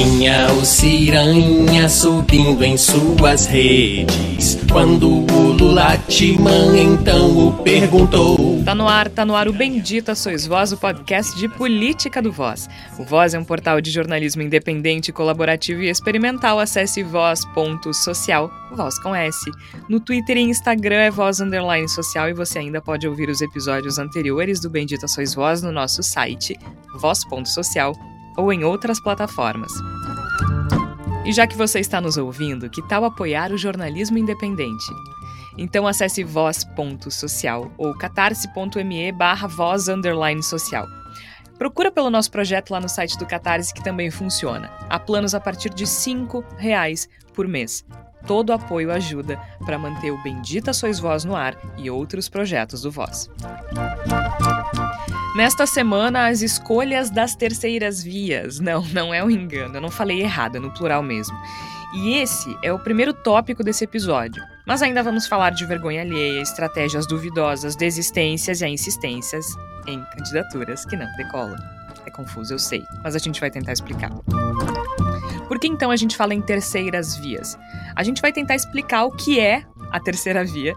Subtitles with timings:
[0.00, 4.58] Tinha o Ciranha subindo em suas redes.
[4.72, 8.62] Quando o Lula Timã então o perguntou.
[8.64, 12.32] Tá no ar, tá no ar o Bendita Sois Voz, o podcast de política do
[12.32, 12.66] Voz.
[12.98, 16.58] O Voz é um portal de jornalismo independente, colaborativo e experimental.
[16.58, 19.50] Acesse voz.social, voz com S.
[19.86, 23.98] No Twitter e Instagram é voz underline social e você ainda pode ouvir os episódios
[23.98, 26.58] anteriores do Bendita Sois Voz no nosso site
[26.98, 27.92] voz.social
[28.36, 29.72] ou em outras plataformas.
[31.24, 34.86] E já que você está nos ouvindo, que tal apoiar o jornalismo independente?
[35.56, 39.86] Então acesse voz.social ou catarse.me barra voz
[40.42, 40.86] social.
[41.58, 44.70] Procura pelo nosso projeto lá no site do Catarse que também funciona.
[44.88, 47.84] Há planos a partir de R$ reais por mês.
[48.26, 52.90] Todo apoio ajuda para manter o Bendita Sois Voz no ar e outros projetos do
[52.90, 53.28] Voz.
[55.34, 58.58] Nesta semana, as escolhas das terceiras vias.
[58.58, 61.36] Não, não é um engano, eu não falei errado, é no plural mesmo.
[61.94, 64.42] E esse é o primeiro tópico desse episódio.
[64.66, 69.46] Mas ainda vamos falar de vergonha alheia, estratégias duvidosas, desistências e insistências
[69.86, 71.58] em candidaturas que não decolam.
[72.06, 74.10] É confuso, eu sei, mas a gente vai tentar explicar.
[75.46, 77.58] Por que então a gente fala em terceiras vias?
[77.94, 80.74] A gente vai tentar explicar o que é a terceira via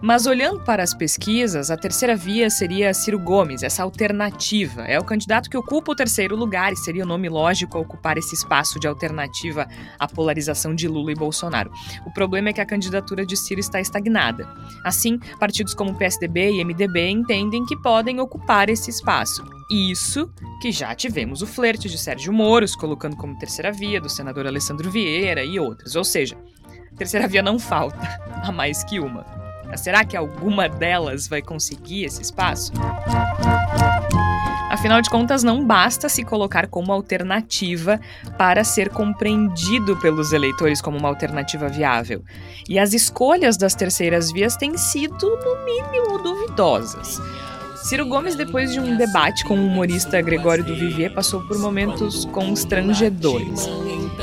[0.00, 4.82] mas olhando para as pesquisas, a terceira via seria Ciro Gomes, essa alternativa.
[4.82, 8.16] É o candidato que ocupa o terceiro lugar e seria o nome lógico a ocupar
[8.16, 9.66] esse espaço de alternativa
[9.98, 11.72] à polarização de Lula e Bolsonaro.
[12.06, 14.48] O problema é que a candidatura de Ciro está estagnada.
[14.84, 19.44] Assim, partidos como PSDB e MDB entendem que podem ocupar esse espaço.
[19.68, 20.30] Isso
[20.62, 24.90] que já tivemos o flerte de Sérgio Moros colocando como terceira via, do senador Alessandro
[24.90, 25.94] Vieira e outros.
[25.94, 26.38] Ou seja,
[26.98, 27.98] terceira via não falta,
[28.42, 29.24] há mais que uma.
[29.66, 32.72] Mas será que alguma delas vai conseguir esse espaço?
[34.70, 37.98] Afinal de contas, não basta se colocar como alternativa
[38.36, 42.22] para ser compreendido pelos eleitores como uma alternativa viável.
[42.68, 47.20] E as escolhas das terceiras vias têm sido, no mínimo, duvidosas.
[47.82, 52.26] Ciro Gomes, depois de um debate com o humorista Gregório do Vivier, passou por momentos
[52.26, 53.66] constrangedores.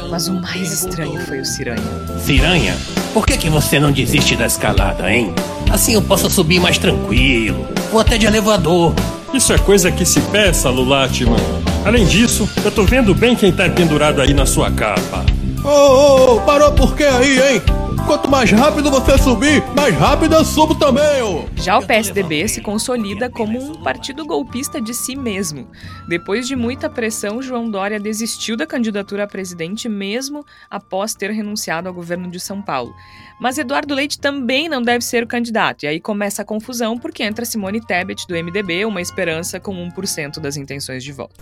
[0.09, 1.81] Mas o mais estranho foi o Ciranha.
[2.19, 2.77] Ciranha,
[3.13, 5.33] por que, que você não desiste da escalada, hein?
[5.71, 7.67] Assim eu posso subir mais tranquilo.
[7.91, 8.93] Vou até de elevador.
[9.33, 11.39] Isso é coisa que se peça, Lulatman.
[11.83, 15.25] Além disso, eu tô vendo bem quem tá pendurado aí na sua capa.
[15.65, 17.61] Ô, ô, ô, parou por quê aí, hein?
[18.05, 21.45] Quanto mais rápido você subir, mais rápido eu subo também, ô!
[21.55, 25.67] Já o PSDB se consolida como um partido golpista de si mesmo.
[26.07, 31.87] Depois de muita pressão, João Dória desistiu da candidatura a presidente mesmo após ter renunciado
[31.87, 32.93] ao governo de São Paulo.
[33.39, 37.23] Mas Eduardo Leite também não deve ser o candidato, e aí começa a confusão porque
[37.23, 41.33] entra Simone Tebet do MDB, uma esperança com 1% das intenções de voto.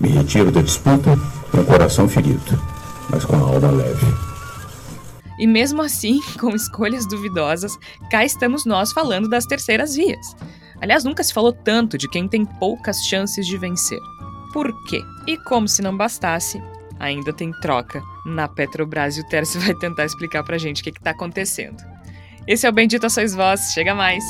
[0.00, 1.18] Me retiro da disputa
[1.50, 2.58] com o coração ferido,
[3.10, 4.06] mas com a alma leve.
[5.38, 7.78] E mesmo assim, com escolhas duvidosas,
[8.10, 10.36] cá estamos nós falando das terceiras vias.
[10.80, 14.00] Aliás, nunca se falou tanto de quem tem poucas chances de vencer.
[14.52, 15.02] Por quê?
[15.26, 16.62] E como se não bastasse,
[16.98, 20.92] ainda tem troca na Petrobras e o Tércio vai tentar explicar pra gente o que,
[20.92, 21.82] que tá acontecendo.
[22.46, 24.24] Esse é o Bendito Sois Vós, chega mais!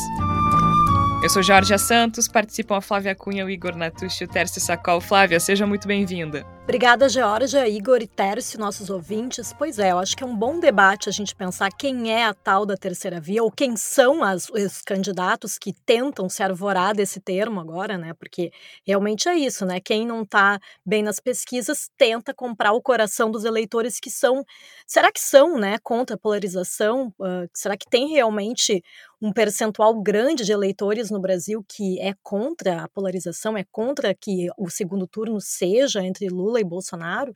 [1.23, 5.01] Eu sou Jorge Santos, participam a Flávia Cunha, o Igor Natucci o Tércio Sacol.
[5.01, 6.47] Flávia, seja muito bem-vinda.
[6.69, 9.55] Obrigada, Georgia, Igor e Tércio, nossos ouvintes.
[9.55, 12.35] Pois é, eu acho que é um bom debate a gente pensar quem é a
[12.35, 17.21] tal da terceira via ou quem são as, os candidatos que tentam se arvorar desse
[17.21, 18.13] termo agora, né?
[18.13, 18.53] Porque
[18.87, 19.81] realmente é isso, né?
[19.81, 24.45] Quem não está bem nas pesquisas tenta comprar o coração dos eleitores que são.
[24.87, 25.79] Será que são, né?
[25.83, 27.15] Contra a polarização?
[27.19, 28.85] Uh, será que tem realmente
[29.21, 34.49] um percentual grande de eleitores no Brasil que é contra a polarização, é contra que
[34.57, 37.33] o segundo turno seja entre Lula Lula e Bolsonaro?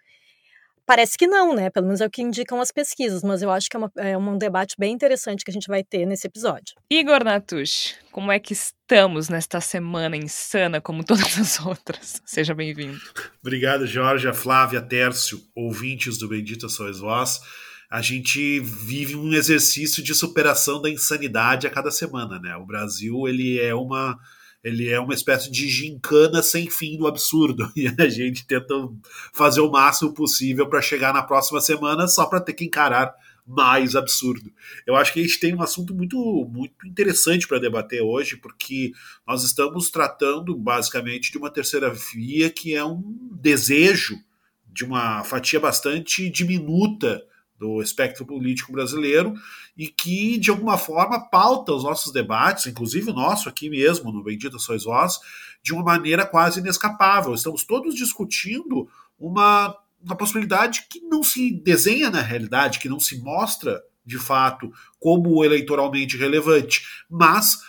[0.84, 1.70] Parece que não, né?
[1.70, 4.18] Pelo menos é o que indicam as pesquisas, mas eu acho que é, uma, é
[4.18, 6.74] um debate bem interessante que a gente vai ter nesse episódio.
[6.90, 12.20] Igor Natush, como é que estamos nesta semana insana como todas as outras?
[12.26, 13.00] Seja bem-vindo.
[13.40, 17.40] Obrigado, Jorge, Flávia, Tércio, ouvintes do Bendita Sois Vós.
[17.88, 22.56] A gente vive um exercício de superação da insanidade a cada semana, né?
[22.56, 24.18] O Brasil, ele é uma
[24.62, 27.70] ele é uma espécie de gincana sem fim do absurdo.
[27.76, 28.74] E a gente tenta
[29.32, 33.12] fazer o máximo possível para chegar na próxima semana só para ter que encarar
[33.46, 34.52] mais absurdo.
[34.86, 36.16] Eu acho que a gente tem um assunto muito,
[36.48, 38.92] muito interessante para debater hoje, porque
[39.26, 44.16] nós estamos tratando basicamente de uma terceira via que é um desejo
[44.72, 47.22] de uma fatia bastante diminuta
[47.62, 49.34] do espectro político brasileiro
[49.76, 54.24] e que, de alguma forma, pauta os nossos debates, inclusive o nosso aqui mesmo, no
[54.24, 55.20] Bendito Sois Vós,
[55.62, 57.32] de uma maneira quase inescapável.
[57.32, 58.88] Estamos todos discutindo
[59.18, 64.72] uma uma possibilidade que não se desenha na realidade, que não se mostra de fato
[64.98, 67.60] como eleitoralmente relevante, mas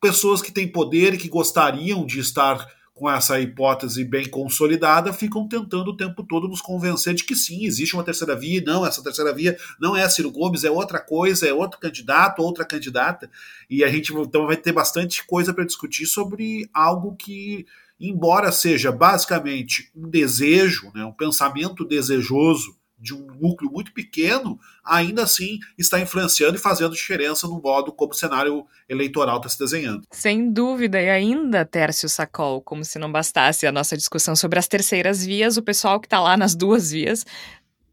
[0.00, 2.66] pessoas que têm poder e que gostariam de estar
[3.00, 7.64] com essa hipótese bem consolidada, ficam tentando o tempo todo nos convencer de que sim,
[7.64, 11.00] existe uma terceira via, e não, essa terceira via não é Ciro Gomes, é outra
[11.00, 13.30] coisa, é outro candidato, outra candidata,
[13.70, 17.64] e a gente então vai ter bastante coisa para discutir sobre algo que,
[17.98, 25.22] embora seja basicamente um desejo, né, um pensamento desejoso de um núcleo muito pequeno, ainda
[25.22, 30.02] assim está influenciando e fazendo diferença no modo como o cenário eleitoral está se desenhando.
[30.10, 34.68] Sem dúvida, e ainda, Tércio Sacol, como se não bastasse a nossa discussão sobre as
[34.68, 37.24] terceiras vias, o pessoal que está lá nas duas vias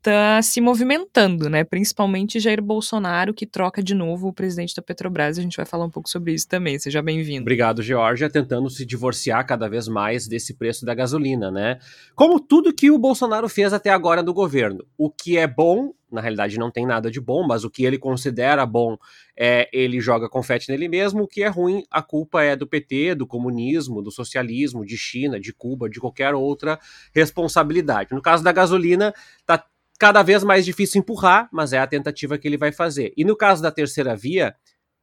[0.08, 1.66] está se movimentando, né?
[1.66, 5.38] Principalmente Jair Bolsonaro, que troca de novo o presidente da Petrobras.
[5.38, 6.80] A gente vai falar um pouco sobre isso também.
[6.80, 7.42] Seja bem-vindo.
[7.42, 11.80] Obrigado, Georgia, tentando se divorciar cada vez mais desse preço da gasolina, né?
[12.16, 14.86] Como tudo que o Bolsonaro fez até agora no governo.
[14.98, 17.98] O que é bom, na realidade não tem nada de bom, mas o que ele
[17.98, 18.98] considera bom
[19.38, 23.14] é ele joga confete nele mesmo, o que é ruim, a culpa é do PT,
[23.16, 26.80] do comunismo, do socialismo, de China, de Cuba, de qualquer outra
[27.14, 28.14] responsabilidade.
[28.14, 29.14] No caso da gasolina,
[29.46, 29.62] tá
[29.98, 33.14] cada vez mais difícil empurrar, mas é a tentativa que ele vai fazer.
[33.18, 34.56] E no caso da terceira via,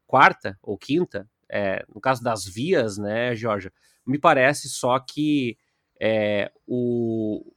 [0.07, 3.71] quarta ou quinta, é, no caso das vias, né, Jorge,
[4.07, 5.57] me parece só que
[6.01, 7.53] é, o,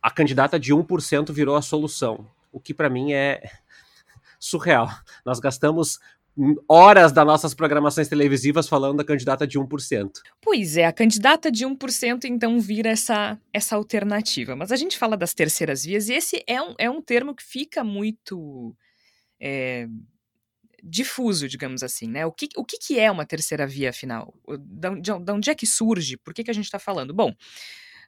[0.00, 3.42] a candidata de 1% virou a solução, o que para mim é
[4.38, 4.88] surreal.
[5.24, 5.98] Nós gastamos
[6.68, 10.10] horas das nossas programações televisivas falando da candidata de 1%.
[10.40, 14.54] Pois é, a candidata de 1% então vira essa, essa alternativa.
[14.54, 17.42] Mas a gente fala das terceiras vias e esse é um, é um termo que
[17.42, 18.74] fica muito
[19.40, 19.88] é,
[20.82, 22.24] difuso, digamos assim, né?
[22.24, 24.32] O que, o que, é uma terceira via, afinal?
[24.60, 26.16] De, de onde é que surge?
[26.16, 27.12] Por que, que a gente está falando?
[27.12, 27.34] Bom,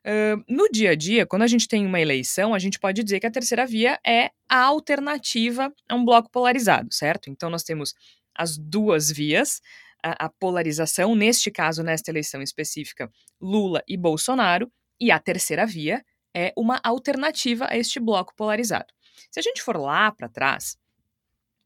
[0.03, 3.21] Uh, no dia a dia, quando a gente tem uma eleição, a gente pode dizer
[3.21, 7.29] que a terceira via é a alternativa a um bloco polarizado, certo?
[7.29, 7.95] Então nós temos
[8.35, 9.61] as duas vias,
[10.03, 13.11] a, a polarização, neste caso, nesta eleição específica,
[13.41, 16.05] Lula e Bolsonaro, e a terceira via
[16.35, 18.93] é uma alternativa a este bloco polarizado.
[19.31, 20.79] Se a gente for lá para trás,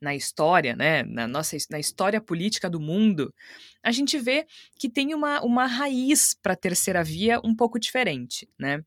[0.00, 3.34] na história, né, na nossa na história política do mundo,
[3.82, 4.46] a gente vê
[4.78, 8.84] que tem uma, uma raiz para a terceira via um pouco diferente, né?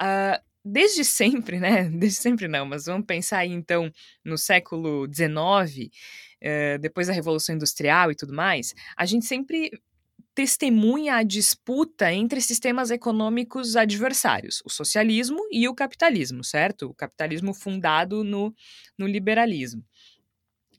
[0.00, 1.84] Uh, desde sempre, né?
[1.92, 3.92] Desde sempre não, mas vamos pensar aí então
[4.24, 5.90] no século XIX,
[6.42, 9.70] uh, depois da Revolução Industrial e tudo mais, a gente sempre
[10.34, 16.86] testemunha a disputa entre sistemas econômicos adversários, o socialismo e o capitalismo, certo?
[16.86, 18.54] O capitalismo fundado no,
[18.96, 19.84] no liberalismo.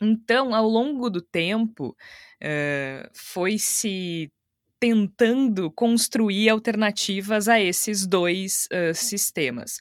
[0.01, 4.31] Então, ao longo do tempo, uh, foi se
[4.79, 9.79] tentando construir alternativas a esses dois uh, sistemas,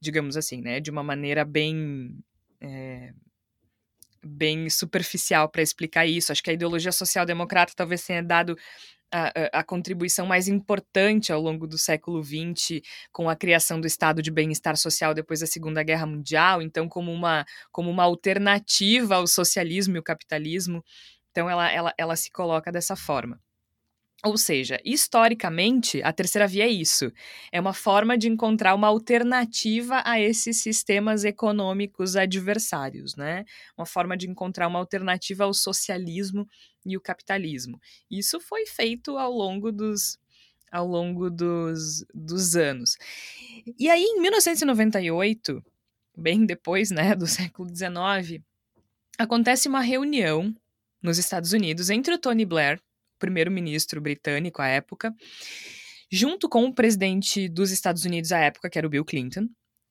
[0.00, 2.16] digamos assim, né, de uma maneira bem
[2.60, 3.12] é,
[4.24, 6.32] bem superficial para explicar isso.
[6.32, 8.56] Acho que a ideologia social-democrata talvez tenha dado
[9.12, 12.80] a, a, contribuição mais importante ao longo do século XX
[13.10, 17.12] com a criação do estado de bem-estar social depois da Segunda Guerra Mundial, então como
[17.12, 20.84] uma, como uma alternativa ao socialismo e o capitalismo.
[21.30, 23.40] Então ela, ela, ela se coloca dessa forma.
[24.24, 27.12] Ou seja, historicamente, a terceira via é isso.
[27.52, 33.44] É uma forma de encontrar uma alternativa a esses sistemas econômicos adversários, né?
[33.76, 36.48] Uma forma de encontrar uma alternativa ao socialismo
[36.84, 37.78] e o capitalismo.
[38.10, 40.18] Isso foi feito ao longo dos
[40.70, 42.96] ao longo dos, dos anos.
[43.78, 45.64] E aí, em 1998,
[46.16, 48.42] bem depois, né, do século XIX,
[49.18, 50.54] acontece uma reunião
[51.02, 52.78] nos Estados Unidos entre o Tony Blair
[53.18, 55.14] primeiro-ministro britânico à época,
[56.10, 59.48] junto com o presidente dos Estados Unidos à época, que era o Bill Clinton,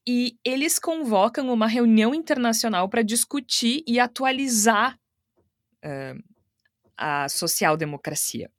[0.07, 4.97] e eles convocam uma reunião internacional para discutir e atualizar
[5.83, 6.23] uh,
[6.95, 8.49] a social-democracia.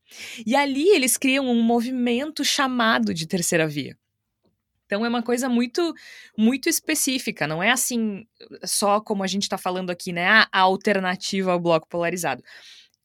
[0.47, 3.97] E ali eles criam um movimento chamado de Terceira Via.
[4.85, 5.95] Então é uma coisa muito
[6.37, 8.27] muito específica, não é assim
[8.65, 10.27] só como a gente está falando aqui, né?
[10.27, 12.43] A alternativa ao bloco polarizado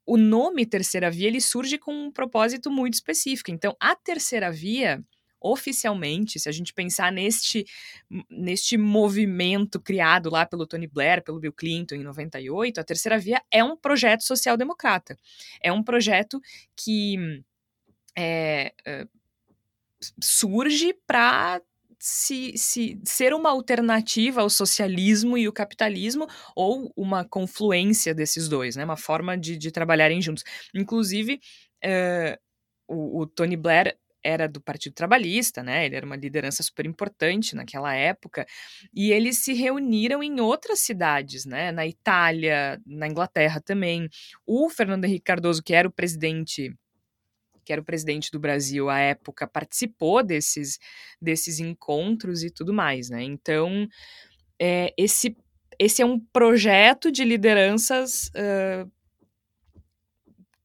[0.06, 3.52] o nome terceira via ele surge com um propósito muito específico.
[3.52, 5.04] Então, a terceira via,
[5.40, 7.66] oficialmente, se a gente pensar neste,
[8.30, 13.42] neste movimento criado lá pelo Tony Blair, pelo Bill Clinton em 98, a terceira via
[13.52, 15.18] é um projeto social-democrata.
[15.62, 16.42] É um projeto
[16.76, 17.44] que
[18.18, 18.74] é,
[20.22, 21.62] surge para
[22.06, 28.76] se, se ser uma alternativa ao socialismo e o capitalismo ou uma confluência desses dois,
[28.76, 28.84] né?
[28.84, 30.44] Uma forma de, de trabalharem juntos.
[30.76, 31.40] Inclusive,
[31.86, 32.38] uh,
[32.90, 35.86] o, o, Tony Blair era do Partido Trabalhista, né?
[35.86, 38.46] Ele era uma liderança super importante naquela época,
[38.94, 41.72] e eles se reuniram em outras cidades, né?
[41.72, 44.10] Na Itália, na Inglaterra também.
[44.46, 46.76] O Fernando Henrique Cardoso, que era o presidente
[47.64, 50.80] que era o presidente do Brasil à época, participou desses,
[51.22, 53.24] desses encontros e tudo mais, né?
[53.24, 53.88] Então,
[54.60, 55.36] é, esse,
[55.80, 58.90] esse é um projeto de lideranças uh,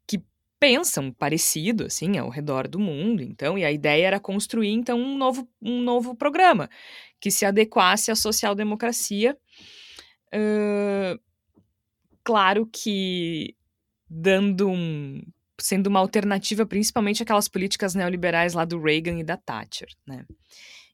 [0.06, 0.22] que
[0.60, 5.16] pensam parecido, assim, ao redor do mundo, então, e a ideia era construir, então, um
[5.16, 6.68] novo, um novo programa
[7.20, 9.36] que se adequasse à social-democracia.
[10.32, 11.18] Uh,
[12.22, 13.56] claro que
[14.08, 15.22] dando um
[15.60, 20.24] sendo uma alternativa principalmente aquelas políticas neoliberais lá do Reagan e da Thatcher, né?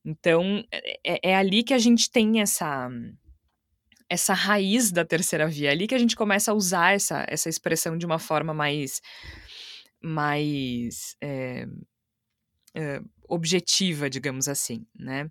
[0.04, 2.90] Então, é, é, é ali que a gente tem essa
[4.09, 7.49] essa raiz da terceira via, é ali que a gente começa a usar essa, essa
[7.49, 9.00] expressão de uma forma mais
[10.00, 11.66] mais é,
[12.75, 15.30] é, objetiva, digamos assim, né?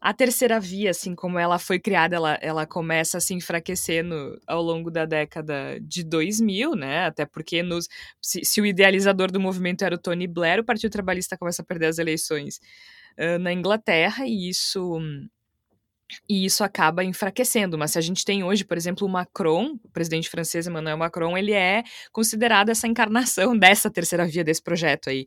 [0.00, 4.62] A terceira via, assim como ela foi criada, ela, ela começa a se enfraquecendo ao
[4.62, 7.06] longo da década de 2000, né?
[7.06, 7.88] Até porque nos,
[8.20, 11.64] se, se o idealizador do movimento era o Tony Blair, o Partido Trabalhista começa a
[11.64, 12.60] perder as eleições
[13.18, 15.00] uh, na Inglaterra e isso
[16.28, 17.76] e isso acaba enfraquecendo.
[17.76, 21.36] Mas se a gente tem hoje, por exemplo, o Macron, o presidente francês Emmanuel Macron,
[21.36, 25.26] ele é considerado essa encarnação dessa terceira via desse projeto aí,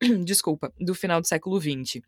[0.24, 2.02] desculpa, do final do século XX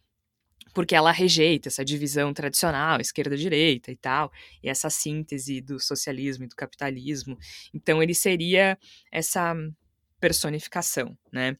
[0.77, 4.31] porque ela rejeita essa divisão tradicional, esquerda-direita e tal,
[4.63, 7.39] e essa síntese do socialismo e do capitalismo.
[7.73, 8.79] Então ele seria
[9.11, 9.57] essa
[10.21, 11.57] personificação, né?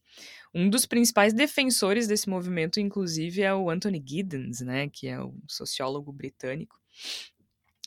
[0.53, 5.41] Um dos principais defensores desse movimento, inclusive, é o Anthony Giddens, né, que é um
[5.47, 6.79] sociólogo britânico.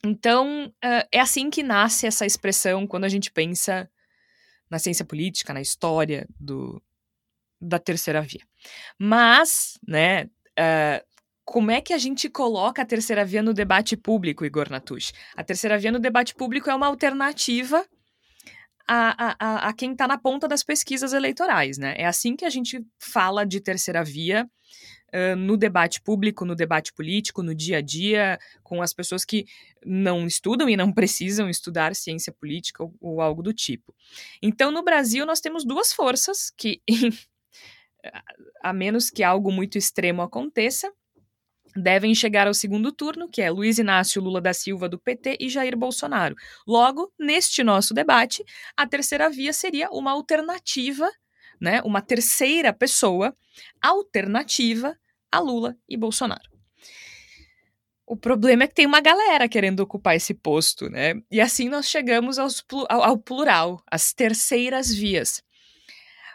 [0.04, 0.74] Então,
[1.12, 3.88] é assim que nasce essa expressão quando a gente pensa
[4.68, 6.82] na ciência política, na história do,
[7.60, 8.42] da terceira via.
[8.98, 11.09] Mas, né, uh,
[11.50, 15.12] como é que a gente coloca a terceira via no debate público, Igor Natush?
[15.34, 17.84] A terceira via no debate público é uma alternativa
[18.86, 21.96] a, a, a quem está na ponta das pesquisas eleitorais, né?
[21.98, 24.48] É assim que a gente fala de terceira via
[25.12, 29.44] uh, no debate público, no debate político, no dia a dia, com as pessoas que
[29.84, 33.92] não estudam e não precisam estudar ciência política ou, ou algo do tipo.
[34.40, 36.80] Então, no Brasil, nós temos duas forças que,
[38.62, 40.92] a menos que algo muito extremo aconteça,
[41.76, 45.48] devem chegar ao segundo turno, que é Luiz Inácio Lula da Silva do PT e
[45.48, 46.34] Jair Bolsonaro.
[46.66, 48.44] Logo, neste nosso debate,
[48.76, 51.10] a terceira via seria uma alternativa,
[51.60, 53.34] né, uma terceira pessoa
[53.80, 54.96] alternativa
[55.30, 56.50] a Lula e Bolsonaro.
[58.06, 61.14] O problema é que tem uma galera querendo ocupar esse posto, né?
[61.30, 65.40] E assim nós chegamos aos, ao, ao plural, as terceiras vias.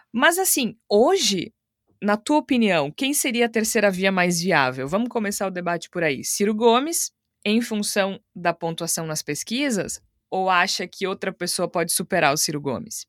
[0.09, 1.53] Mas assim, hoje
[2.01, 4.87] na tua opinião, quem seria a terceira via mais viável?
[4.87, 6.23] Vamos começar o debate por aí.
[6.23, 7.11] Ciro Gomes,
[7.45, 12.59] em função da pontuação nas pesquisas, ou acha que outra pessoa pode superar o Ciro
[12.59, 13.05] Gomes?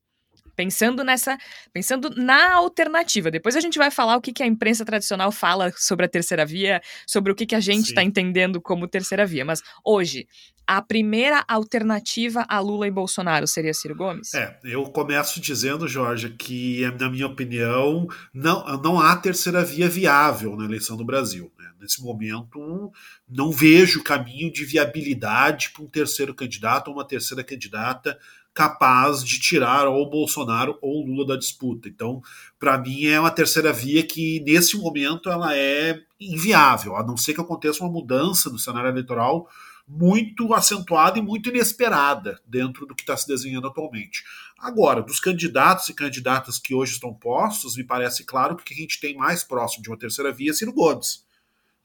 [0.57, 1.37] Pensando nessa,
[1.71, 3.29] pensando na alternativa.
[3.29, 6.45] Depois a gente vai falar o que, que a imprensa tradicional fala sobre a terceira
[6.45, 9.45] via, sobre o que, que a gente está entendendo como terceira via.
[9.45, 10.27] Mas hoje,
[10.67, 14.33] a primeira alternativa a Lula e Bolsonaro seria Ciro Gomes?
[14.33, 20.57] É, eu começo dizendo, Jorge, que, na minha opinião, não, não há terceira via viável
[20.57, 21.49] na eleição do Brasil.
[21.57, 21.71] Né?
[21.79, 22.91] Nesse momento,
[23.29, 28.19] não vejo caminho de viabilidade para um terceiro candidato ou uma terceira candidata
[28.57, 31.87] capaz de tirar ou Bolsonaro ou Lula da disputa.
[31.87, 32.23] Então,
[32.57, 37.35] para mim, é uma terceira via que, nesse momento, ela é inviável, a não ser
[37.35, 39.47] que aconteça uma mudança no cenário eleitoral
[39.87, 44.23] muito acentuada e muito inesperada dentro do que está se desenhando atualmente.
[44.57, 48.99] Agora, dos candidatos e candidatas que hoje estão postos, me parece claro que a gente
[48.99, 51.26] tem mais próximo de uma terceira via é Ciro Gomes.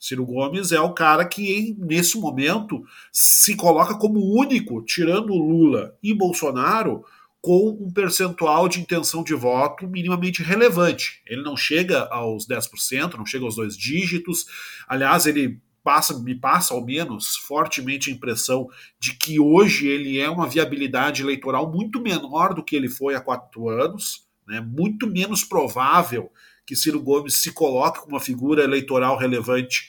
[0.03, 2.83] Ciro Gomes é o cara que, nesse momento,
[3.13, 7.05] se coloca como único, tirando Lula e Bolsonaro,
[7.41, 11.23] com um percentual de intenção de voto minimamente relevante.
[11.25, 14.47] Ele não chega aos 10%, não chega aos dois dígitos.
[14.89, 18.69] Aliás, ele passa, me passa ao menos fortemente a impressão
[18.99, 23.21] de que hoje ele é uma viabilidade eleitoral muito menor do que ele foi há
[23.21, 24.61] quatro anos, né?
[24.61, 26.29] muito menos provável
[26.67, 29.89] que Ciro Gomes se coloque como uma figura eleitoral relevante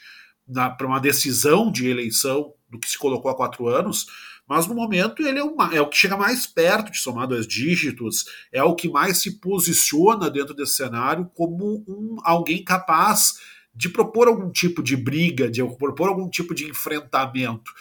[0.78, 4.08] para uma decisão de eleição do que se colocou há quatro anos,
[4.48, 7.48] mas no momento ele é, uma, é, o que chega mais perto de somar dois
[7.48, 13.40] dígitos, é o que mais se posiciona dentro desse cenário como um, alguém capaz
[13.74, 17.72] de propor algum tipo de briga, de propor algum tipo de enfrentamento.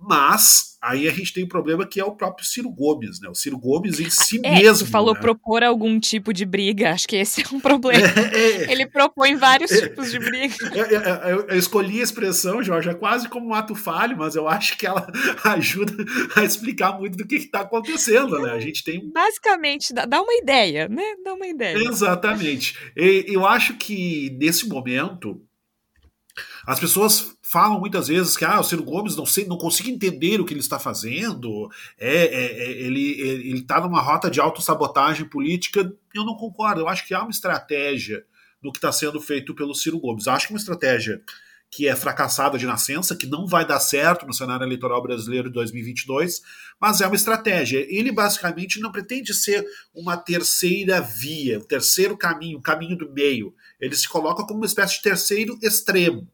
[0.00, 3.28] Mas aí a gente tem um problema que é o próprio Ciro Gomes, né?
[3.28, 4.86] O Ciro Gomes em si é, mesmo.
[4.86, 5.20] Tu falou né?
[5.20, 8.06] propor algum tipo de briga, acho que esse é um problema.
[8.06, 10.54] É, é, Ele propõe vários tipos de briga.
[10.74, 14.78] eu, eu- escolhi a expressão, Jorge, é quase como um ato falho, mas eu acho
[14.78, 15.10] que ela
[15.44, 15.92] ajuda
[16.36, 18.52] a explicar muito do que está acontecendo, né?
[18.52, 21.02] A gente tem Basicamente, dá, uma ideia, né?
[21.24, 21.76] Dá uma ideia.
[21.76, 22.76] Exatamente.
[22.94, 25.42] Eu acho que nesse momento
[26.66, 30.40] as pessoas falam muitas vezes que ah, o Ciro Gomes não sei, não consigo entender
[30.40, 35.28] o que ele está fazendo, é, é- é- ele ele está numa rota de autossabotagem
[35.28, 35.92] política.
[36.14, 36.80] Eu não concordo.
[36.80, 38.24] Eu acho que há uma estratégia
[38.62, 40.26] no que está sendo feito pelo Ciro Gomes.
[40.28, 41.22] Acho que uma estratégia
[41.70, 45.54] que é fracassada de nascença, que não vai dar certo no cenário eleitoral brasileiro de
[45.54, 46.40] 2022,
[46.80, 47.86] mas é uma estratégia.
[47.90, 53.54] Ele basicamente não pretende ser uma terceira via, um terceiro caminho, um caminho do meio.
[53.78, 56.26] Ele se coloca como uma espécie de terceiro extremo.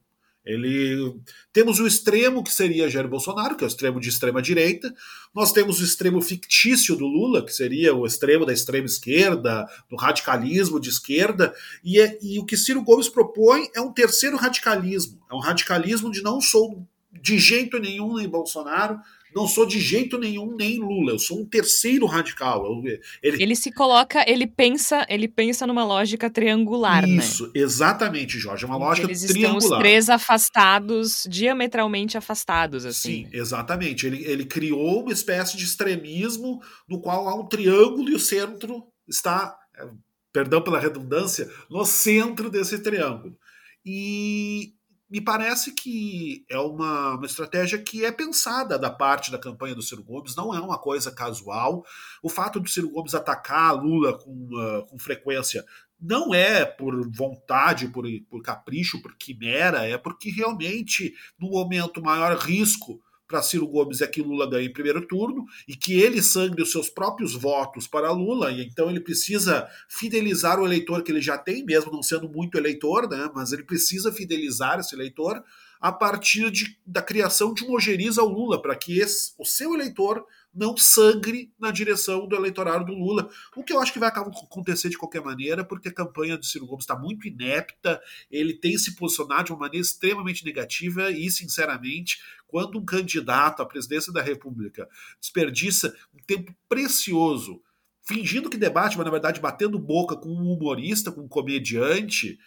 [0.45, 1.15] Ele
[1.53, 4.95] temos o extremo que seria Jair Bolsonaro, que é o extremo de extrema direita.
[5.35, 9.97] Nós temos o extremo fictício do Lula, que seria o extremo da extrema esquerda, do
[9.97, 11.55] radicalismo de esquerda.
[11.83, 15.19] E, é- e o que Ciro Gomes propõe é um terceiro radicalismo.
[15.31, 16.87] É um radicalismo de não sou
[17.23, 18.99] de jeito nenhum nem Bolsonaro,
[19.35, 21.13] não sou de jeito nenhum nem Lula.
[21.13, 22.65] Eu sou um terceiro radical.
[22.67, 22.83] Eu-
[23.23, 27.17] ele, Ele se coloca, ele pensa, ele pensa numa lógica triangular, né?
[27.17, 28.65] Isso, exatamente, Jorge.
[28.65, 29.79] É uma lógica Eles estão triangular.
[29.79, 33.25] os três afastados, diametralmente afastados, assim.
[33.25, 34.07] Sim, exatamente.
[34.07, 38.85] Ele, ele criou uma espécie de extremismo no qual há um triângulo e o centro
[39.09, 39.89] está, eh,
[40.33, 43.37] perdão pela redundância, no centro desse triângulo.
[43.85, 44.73] E
[45.11, 49.83] me parece que é uma, uma estratégia que é pensada da parte da campanha do
[49.83, 51.85] Ciro Gomes, não é uma coisa casual.
[52.23, 55.65] O fato do Ciro Gomes atacar Lula com, ah, com frequência
[56.01, 62.37] não é por vontade, por, por capricho, por quimera, é porque realmente, no momento, maior
[62.37, 63.01] risco
[63.35, 66.71] para Ciro Gomes é que Lula ganhe em primeiro turno e que ele sangre os
[66.71, 71.37] seus próprios votos para Lula, e então ele precisa fidelizar o eleitor que ele já
[71.37, 73.29] tem, mesmo não sendo muito eleitor, né?
[73.35, 75.43] mas ele precisa fidelizar esse eleitor
[75.85, 79.75] a partir de, da criação de um ojeriza ao Lula, para que esse, o seu
[79.75, 83.29] eleitor não sangre na direção do eleitorado do Lula.
[83.55, 86.65] O que eu acho que vai acontecer de qualquer maneira, porque a campanha do Ciro
[86.65, 92.19] Gomes está muito inepta, ele tem se posicionado de uma maneira extremamente negativa e, sinceramente,
[92.47, 94.89] quando um candidato à presidência da República
[95.21, 97.61] desperdiça um tempo precioso
[98.01, 102.39] fingindo que debate, mas na verdade batendo boca com um humorista, com um comediante,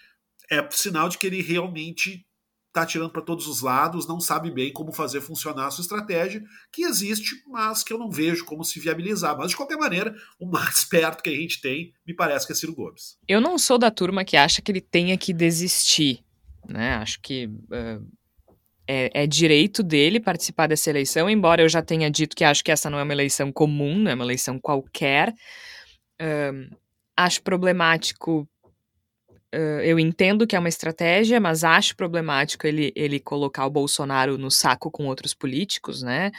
[0.49, 2.25] é sinal de que ele realmente
[2.77, 6.43] está tirando para todos os lados, não sabe bem como fazer funcionar a sua estratégia,
[6.71, 9.35] que existe, mas que eu não vejo como se viabilizar.
[9.35, 12.55] Mas, de qualquer maneira, o mais perto que a gente tem, me parece que é
[12.55, 13.17] Ciro Gomes.
[13.27, 16.23] Eu não sou da turma que acha que ele tenha que desistir,
[16.67, 16.95] né?
[16.95, 18.07] Acho que uh,
[18.87, 22.71] é, é, direito dele participar dessa eleição, embora eu já tenha dito que acho que
[22.71, 25.33] essa não é uma eleição comum, não é uma eleição qualquer.
[27.15, 28.47] Acho problemático
[29.53, 34.37] Uh, eu entendo que é uma estratégia, mas acho problemático ele, ele colocar o Bolsonaro
[34.37, 36.31] no saco com outros políticos, né?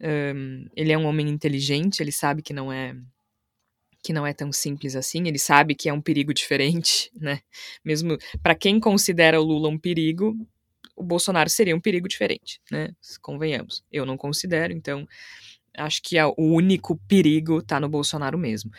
[0.00, 2.94] Um, ele é um homem inteligente, ele sabe que não é
[4.02, 7.40] que não é tão simples assim, ele sabe que é um perigo diferente, né?
[7.82, 10.36] Mesmo para quem considera o Lula um perigo,
[10.94, 12.90] o Bolsonaro seria um perigo diferente, né?
[13.22, 13.82] Convenhamos.
[13.90, 15.08] Eu não considero, então
[15.76, 18.70] acho que é o único perigo tá no Bolsonaro mesmo.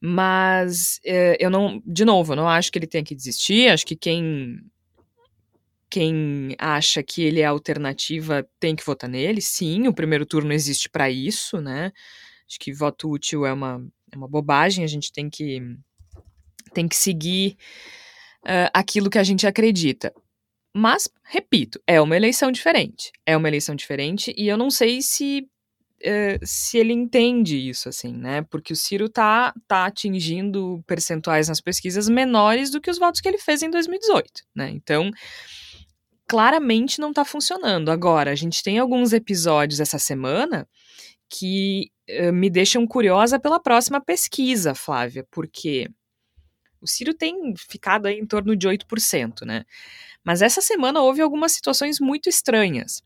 [0.00, 3.68] Mas eh, eu não, de novo, eu não acho que ele tenha que desistir.
[3.68, 4.58] Acho que quem
[5.90, 9.42] quem acha que ele é alternativa tem que votar nele.
[9.42, 11.92] Sim, o primeiro turno existe para isso, né?
[12.48, 14.84] Acho que voto útil é uma, é uma bobagem.
[14.84, 15.60] A gente tem que
[16.72, 17.56] tem que seguir
[18.44, 20.14] uh, aquilo que a gente acredita.
[20.72, 23.10] Mas, repito, é uma eleição diferente.
[23.26, 25.48] É uma eleição diferente e eu não sei se
[26.02, 28.42] Uh, se ele entende isso, assim, né?
[28.42, 33.28] Porque o Ciro tá, tá atingindo percentuais nas pesquisas menores do que os votos que
[33.28, 34.70] ele fez em 2018, né?
[34.70, 35.10] Então,
[36.26, 37.90] claramente não tá funcionando.
[37.90, 40.66] Agora, a gente tem alguns episódios essa semana
[41.28, 45.88] que uh, me deixam curiosa pela próxima pesquisa, Flávia, porque
[46.80, 49.64] o Ciro tem ficado aí em torno de 8%, né?
[50.24, 53.02] Mas essa semana houve algumas situações muito estranhas.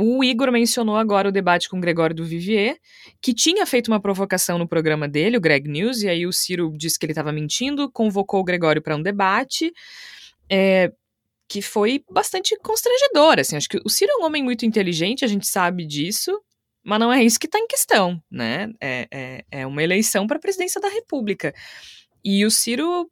[0.00, 2.78] O Igor mencionou agora o debate com o Gregório do Vivier,
[3.20, 6.72] que tinha feito uma provocação no programa dele, o Greg News, e aí o Ciro
[6.76, 9.72] disse que ele estava mentindo, convocou o Gregório para um debate,
[10.48, 10.92] é,
[11.48, 13.40] que foi bastante constrangedor.
[13.40, 16.40] Assim, acho que o Ciro é um homem muito inteligente, a gente sabe disso,
[16.84, 18.70] mas não é isso que está em questão, né?
[18.80, 21.52] É, é, é uma eleição para a presidência da República.
[22.24, 23.10] E o Ciro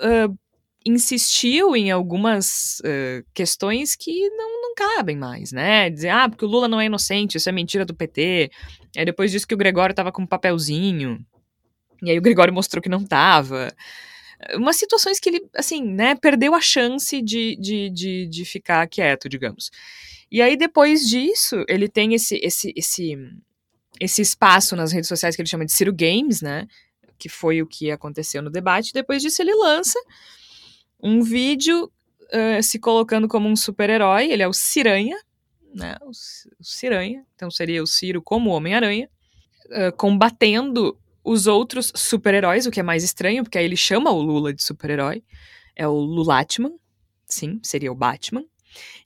[0.00, 0.38] uh,
[0.84, 5.90] insistiu em algumas uh, questões que não, não cabem mais, né?
[5.90, 8.50] Dizer, ah, porque o Lula não é inocente, isso é mentira do PT.
[8.96, 11.24] Aí depois disse que o Gregório tava com um papelzinho.
[12.02, 13.72] E aí o Gregório mostrou que não tava.
[14.54, 19.28] Umas situações que ele, assim, né, perdeu a chance de, de, de, de ficar quieto,
[19.28, 19.70] digamos.
[20.30, 23.16] E aí, depois disso, ele tem esse, esse, esse,
[24.00, 26.66] esse espaço nas redes sociais que ele chama de Ciro Games, né?
[27.18, 28.92] Que foi o que aconteceu no debate.
[28.92, 29.98] Depois disso, ele lança
[31.02, 34.30] um vídeo uh, se colocando como um super-herói.
[34.30, 35.16] Ele é o Ciranha,
[35.74, 35.96] né?
[36.02, 37.24] O, o Ciranha.
[37.34, 39.08] Então seria o Ciro como Homem-Aranha,
[39.66, 44.20] uh, combatendo os outros super-heróis, o que é mais estranho, porque aí ele chama o
[44.20, 45.22] Lula de super-herói.
[45.74, 46.72] É o Lulatman,
[47.26, 48.44] sim, seria o Batman.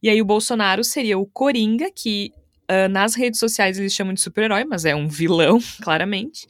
[0.03, 2.33] E aí o Bolsonaro seria o Coringa, que
[2.71, 6.47] uh, nas redes sociais eles chamam de super-herói, mas é um vilão, claramente.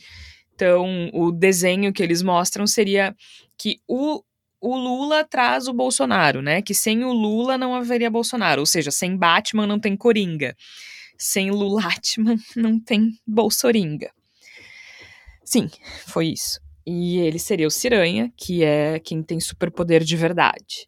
[0.55, 3.15] Então, o desenho que eles mostram seria
[3.59, 4.23] que o
[4.67, 6.61] o Lula traz o Bolsonaro, né?
[6.61, 8.61] Que sem o Lula não haveria Bolsonaro.
[8.61, 10.57] Ou seja, sem Batman não tem Coringa.
[11.17, 14.11] Sem Lulatman não tem Bolsoringa.
[15.45, 15.71] Sim,
[16.07, 16.61] foi isso.
[16.85, 20.87] E ele seria o Ciranha, que é quem tem superpoder de verdade.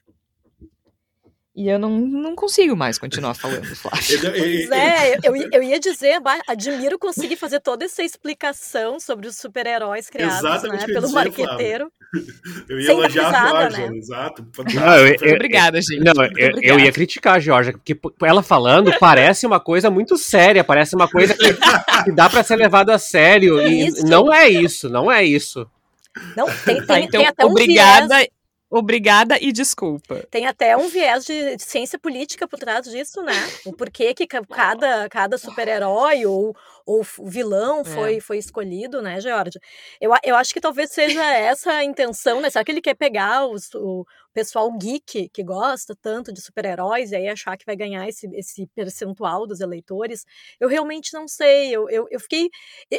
[1.59, 4.21] E eu não, não consigo mais continuar falando, Flávio.
[4.21, 10.09] Pois é, eu, eu ia dizer, admiro conseguir fazer toda essa explicação sobre os super-heróis
[10.09, 11.91] criados né, pelo marqueteiro.
[12.69, 13.97] Eu ia elogiar a Georgia, né?
[13.97, 14.47] exato.
[14.73, 15.99] Não, eu, eu, Obrigada, gente.
[15.99, 20.63] Não, eu, eu, ia criticar a Georgia, porque ela falando parece uma coisa muito séria,
[20.63, 21.55] parece uma coisa que,
[22.05, 23.61] que dá para ser levado a sério.
[23.61, 24.07] E isso.
[24.07, 25.69] não é isso, não é isso.
[26.37, 28.17] Não, tem, tem, então, tem até um obrigada.
[28.17, 28.38] Viés
[28.71, 30.27] Obrigada e desculpa.
[30.31, 33.33] Tem até um viés de, ciência política por trás disso, né?
[33.65, 36.55] O porquê que cada, cada super-herói ou,
[36.89, 38.21] ou vilão foi, é.
[38.21, 39.59] foi escolhido, né, George?
[40.01, 42.49] Eu, eu acho que talvez seja essa a intenção, né?
[42.49, 47.17] Será que ele quer pegar os, o pessoal geek que gosta tanto de super-heróis e
[47.17, 50.25] aí achar que vai ganhar esse, esse percentual dos eleitores?
[50.59, 51.71] Eu realmente não sei.
[51.71, 52.49] Eu, eu, eu fiquei.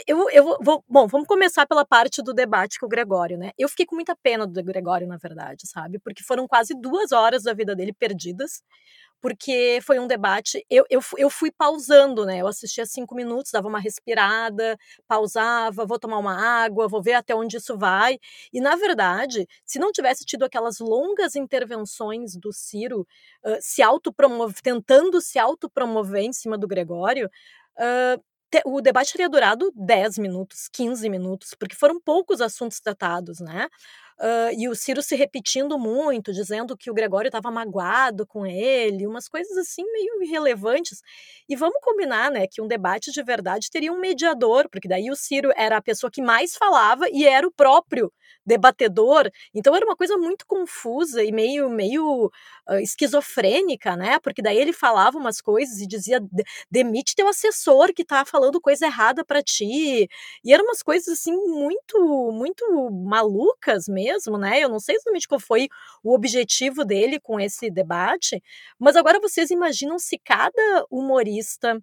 [0.06, 0.84] Eu, eu vou.
[0.88, 3.52] Bom, vamos começar pela parte do debate com o Gregório, né?
[3.58, 5.98] Eu fiquei com muita pena do Gregório, na verdade, sabe?
[5.98, 8.62] Porque foram quase duas horas da vida dele perdidas
[9.22, 10.66] porque foi um debate.
[10.70, 12.40] Eu, eu, eu fui pausando, né?
[12.40, 14.78] Eu assistia cinco minutos, dava uma respirada,
[15.08, 18.18] pausava, vou tomar uma água, vou ver até onde isso vai.
[18.54, 23.08] E, na verdade, se não tivesse tido aquelas longas intervenções do Ciro
[23.46, 23.82] uh, se
[24.64, 27.30] tentando se autopromover em cima do Gregório,
[27.78, 28.24] uh,
[28.66, 33.68] o debate teria durado 10 minutos, 15 minutos, porque foram poucos assuntos tratados, né?
[34.22, 39.08] Uh, e o Ciro se repetindo muito, dizendo que o Gregório estava magoado com ele,
[39.08, 41.00] umas coisas assim meio irrelevantes.
[41.48, 45.16] E vamos combinar, né, que um debate de verdade teria um mediador, porque daí o
[45.16, 48.12] Ciro era a pessoa que mais falava e era o próprio
[48.46, 49.30] debatedor.
[49.54, 52.32] Então era uma coisa muito confusa e meio meio
[52.70, 54.20] uh, esquizofrênica, né?
[54.20, 56.20] Porque daí ele falava umas coisas e dizia
[56.72, 60.08] demite teu assessor que tá falando coisa errada para ti.
[60.44, 64.60] E eram umas coisas assim muito muito malucas mesmo né?
[64.64, 65.68] Eu não sei exatamente qual foi
[66.04, 68.42] o objetivo dele com esse debate,
[68.80, 71.80] mas agora vocês imaginam se cada humorista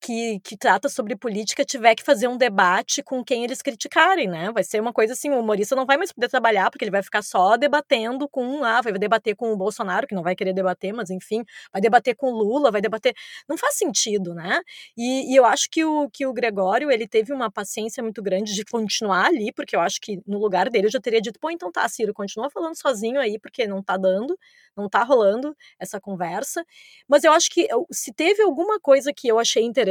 [0.00, 4.50] que, que trata sobre política tiver que fazer um debate com quem eles criticarem, né?
[4.52, 7.02] Vai ser uma coisa assim, o humorista não vai mais poder trabalhar, porque ele vai
[7.02, 10.92] ficar só debatendo com, ah, vai debater com o Bolsonaro, que não vai querer debater,
[10.92, 13.14] mas enfim, vai debater com o Lula, vai debater.
[13.48, 14.60] Não faz sentido, né?
[14.96, 18.54] E, e eu acho que o, que o Gregório, ele teve uma paciência muito grande
[18.54, 21.50] de continuar ali, porque eu acho que no lugar dele eu já teria dito, pô,
[21.50, 24.38] então tá, Ciro, continua falando sozinho aí, porque não tá dando,
[24.76, 26.64] não tá rolando essa conversa.
[27.08, 29.89] Mas eu acho que se teve alguma coisa que eu achei interessante,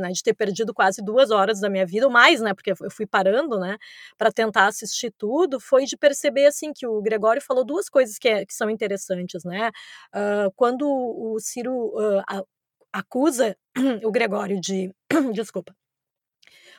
[0.00, 2.90] né, de ter perdido quase duas horas da minha vida, ou mais, né, porque eu
[2.90, 3.76] fui parando, né,
[4.18, 8.28] para tentar assistir tudo, foi de perceber, assim, que o Gregório falou duas coisas que,
[8.28, 9.70] é, que são interessantes, né.
[10.14, 12.22] Uh, quando o Ciro uh,
[12.92, 13.56] acusa
[14.04, 14.92] o Gregório de.
[15.34, 15.74] Desculpa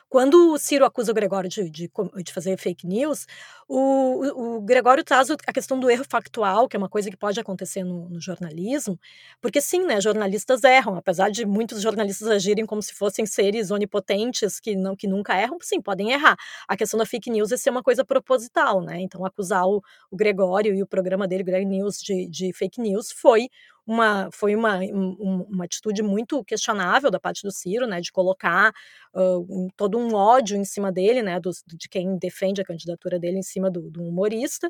[0.08, 1.90] quando o Ciro acusa o Gregório de, de,
[2.22, 3.26] de fazer fake news,
[3.68, 7.40] o, o, Gregório traz a questão do erro factual, que é uma coisa que pode
[7.40, 8.98] acontecer no, no, jornalismo,
[9.40, 14.60] porque sim, né, jornalistas erram, apesar de muitos jornalistas agirem como se fossem seres onipotentes
[14.60, 16.36] que, não, que nunca erram, sim, podem errar.
[16.68, 19.00] A questão da fake news é ser uma coisa proposital, né?
[19.00, 23.10] Então, acusar o, o Gregório e o programa dele, Greg News, de, de fake news
[23.10, 23.48] foi
[23.86, 28.72] uma, foi uma, um, uma atitude muito questionável da parte do Ciro, né, de colocar
[29.14, 33.38] uh, todo um ódio em cima dele, né, do, de quem defende a candidatura dele
[33.38, 34.68] em cima do, do humorista.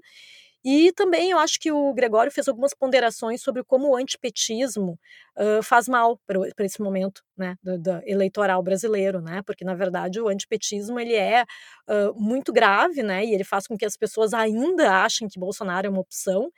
[0.68, 4.98] E também eu acho que o Gregório fez algumas ponderações sobre como o antipetismo
[5.38, 9.42] uh, faz mal para esse momento né, do, do, eleitoral brasileiro, né?
[9.46, 11.44] Porque, na verdade, o antipetismo ele é
[11.88, 13.24] uh, muito grave, né?
[13.24, 16.50] E ele faz com que as pessoas ainda achem que Bolsonaro é uma opção.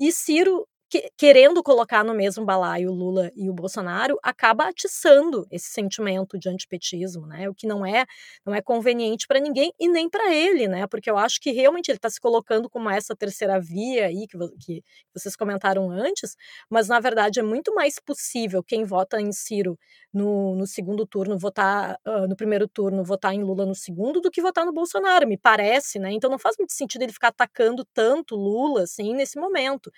[0.00, 5.46] E Ciro que, querendo colocar no mesmo balaio o Lula e o Bolsonaro, acaba atiçando
[5.50, 7.48] esse sentimento de antipetismo, né?
[7.48, 8.04] O que não é
[8.44, 10.86] não é conveniente para ninguém e nem para ele, né?
[10.86, 14.36] Porque eu acho que realmente ele está se colocando como essa terceira via aí que,
[14.58, 16.36] que vocês comentaram antes,
[16.68, 19.78] mas na verdade é muito mais possível quem vota em Ciro
[20.12, 24.30] no, no segundo turno votar uh, no primeiro turno votar em Lula no segundo do
[24.30, 26.12] que votar no Bolsonaro, me parece, né?
[26.12, 29.90] Então não faz muito sentido ele ficar atacando tanto Lula assim nesse momento,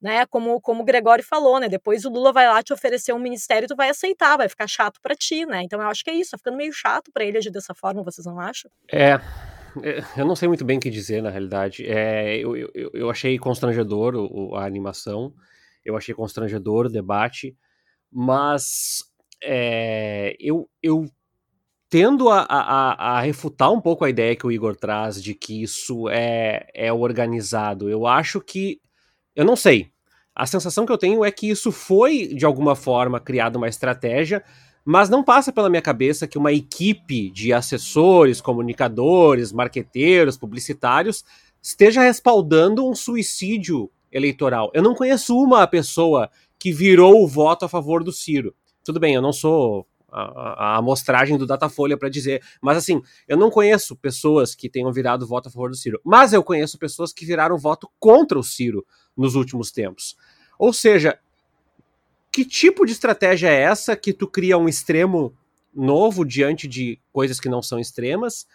[0.00, 0.26] né?
[0.26, 1.68] Como como o Gregório falou, né?
[1.68, 5.00] Depois o Lula vai lá te oferecer um ministério, tu vai aceitar, vai ficar chato
[5.02, 5.62] para ti, né?
[5.62, 8.02] Então eu acho que é isso, tá ficando meio chato para ele agir dessa forma,
[8.02, 8.70] vocês não acham?
[8.90, 9.20] É,
[9.82, 11.84] é, eu não sei muito bem o que dizer, na realidade.
[11.86, 15.32] É, eu, eu, eu achei constrangedor o, a animação,
[15.84, 17.56] eu achei constrangedor o debate,
[18.10, 19.04] mas
[19.42, 21.06] é, eu, eu
[21.88, 25.62] tendo a, a, a, refutar um pouco a ideia que o Igor traz de que
[25.62, 27.90] isso é, é organizado.
[27.90, 28.80] Eu acho que.
[29.34, 29.90] Eu não sei.
[30.40, 34.42] A sensação que eu tenho é que isso foi, de alguma forma, criada uma estratégia,
[34.82, 41.26] mas não passa pela minha cabeça que uma equipe de assessores, comunicadores, marqueteiros, publicitários
[41.60, 44.70] esteja respaldando um suicídio eleitoral.
[44.72, 48.54] Eu não conheço uma pessoa que virou o voto a favor do Ciro.
[48.82, 50.22] Tudo bem, eu não sou a,
[50.72, 55.26] a amostragem do Datafolha para dizer, mas assim, eu não conheço pessoas que tenham virado
[55.26, 58.86] voto a favor do Ciro, mas eu conheço pessoas que viraram voto contra o Ciro
[59.14, 60.16] nos últimos tempos.
[60.60, 61.18] Ou seja,
[62.30, 65.34] que tipo de estratégia é essa que tu cria um extremo
[65.74, 68.46] novo diante de coisas que não são extremas?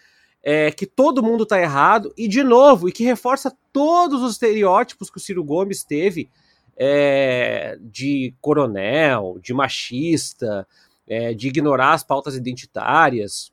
[0.43, 5.09] É, que todo mundo está errado, e de novo, e que reforça todos os estereótipos
[5.09, 6.29] que o Ciro Gomes teve
[6.77, 10.67] é, de coronel, de machista,
[11.07, 13.51] é, de ignorar as pautas identitárias.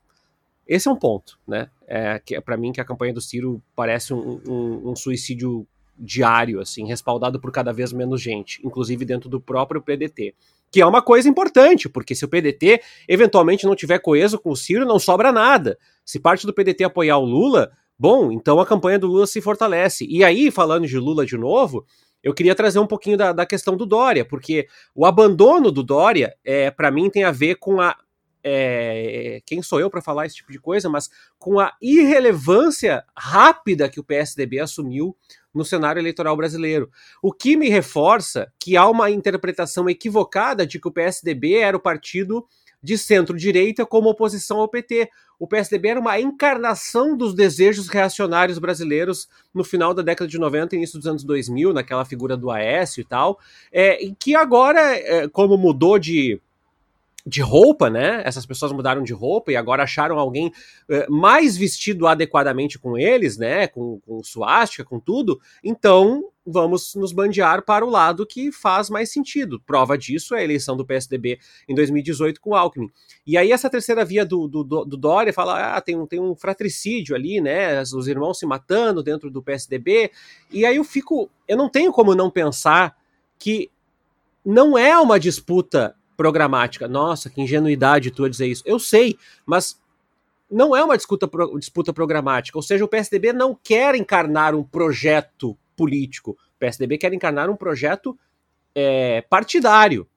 [0.67, 1.71] Esse é um ponto, né?
[1.87, 5.65] É, que é para mim que a campanha do Ciro parece um, um, um, suicídio
[5.97, 10.33] diário, assim, respaldado por cada vez menos gente, inclusive dentro do próprio PDT.
[10.71, 14.55] Que é uma coisa importante, porque se o PDT eventualmente não tiver coeso com o
[14.55, 15.77] Ciro, não sobra nada.
[16.03, 20.05] Se parte do PDT apoiar o Lula, bom, então a campanha do Lula se fortalece.
[20.09, 21.85] E aí, falando de Lula de novo,
[22.23, 26.33] eu queria trazer um pouquinho da, da questão do Dória, porque o abandono do Dória,
[26.43, 27.95] é, para mim, tem a ver com a.
[28.43, 33.87] É, quem sou eu para falar esse tipo de coisa, mas com a irrelevância rápida
[33.87, 35.15] que o PSDB assumiu
[35.53, 36.89] no cenário eleitoral brasileiro.
[37.21, 41.79] O que me reforça que há uma interpretação equivocada de que o PSDB era o
[41.79, 42.45] partido
[42.83, 45.09] de centro-direita como oposição ao PT.
[45.39, 50.75] O PSDB era uma encarnação dos desejos reacionários brasileiros no final da década de 90
[50.75, 53.39] e início dos anos 2000, naquela figura do Aécio e tal,
[53.71, 56.41] é, que agora, é, como mudou de
[57.25, 58.21] de roupa, né?
[58.25, 63.37] Essas pessoas mudaram de roupa e agora acharam alguém uh, mais vestido adequadamente com eles,
[63.37, 63.67] né?
[63.67, 65.39] Com, com suástica, com tudo.
[65.63, 69.61] Então vamos nos bandear para o lado que faz mais sentido.
[69.61, 72.91] Prova disso é a eleição do PSDB em 2018 com o Alckmin.
[73.25, 76.35] E aí essa terceira via do, do, do Dória fala, ah, tem um, tem um
[76.35, 77.81] fratricídio ali, né?
[77.81, 80.11] Os irmãos se matando dentro do PSDB.
[80.51, 82.97] E aí eu fico, eu não tenho como não pensar
[83.39, 83.71] que
[84.45, 86.87] não é uma disputa programática.
[86.87, 88.63] Nossa, que ingenuidade tu a dizer isso.
[88.65, 89.77] Eu sei, mas
[90.49, 92.57] não é uma disputa, disputa programática.
[92.57, 96.31] Ou seja, o PSDB não quer encarnar um projeto político.
[96.31, 98.17] O PSDB quer encarnar um projeto
[98.73, 100.07] é, partidário.